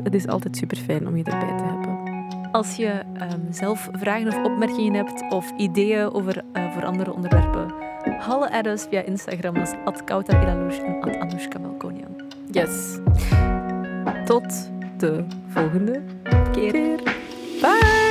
Het 0.03 0.15
is 0.15 0.27
altijd 0.27 0.57
super 0.57 0.77
fijn 0.77 1.07
om 1.07 1.17
je 1.17 1.23
erbij 1.23 1.57
te 1.57 1.63
hebben. 1.63 1.99
Als 2.51 2.75
je 2.75 3.03
ehm, 3.13 3.39
zelf 3.51 3.89
vragen 3.91 4.27
of 4.27 4.43
opmerkingen 4.43 4.93
hebt 4.93 5.23
of 5.29 5.51
ideeën 5.57 6.12
over 6.13 6.43
eh, 6.53 6.73
voor 6.73 6.86
andere 6.86 7.13
onderwerpen, 7.13 7.73
halle 8.19 8.51
at 8.51 8.65
us 8.65 8.84
via 8.89 9.01
Instagram 9.01 9.55
als 9.55 9.73
@kautarilalouche 10.05 10.81
en 10.81 11.19
@anoushka 11.21 11.60
Melkonian. 11.60 12.21
Yes. 12.51 12.97
Tot 14.25 14.69
de 14.97 15.25
volgende 15.47 16.01
keer. 16.51 16.99
Bye! 17.62 18.11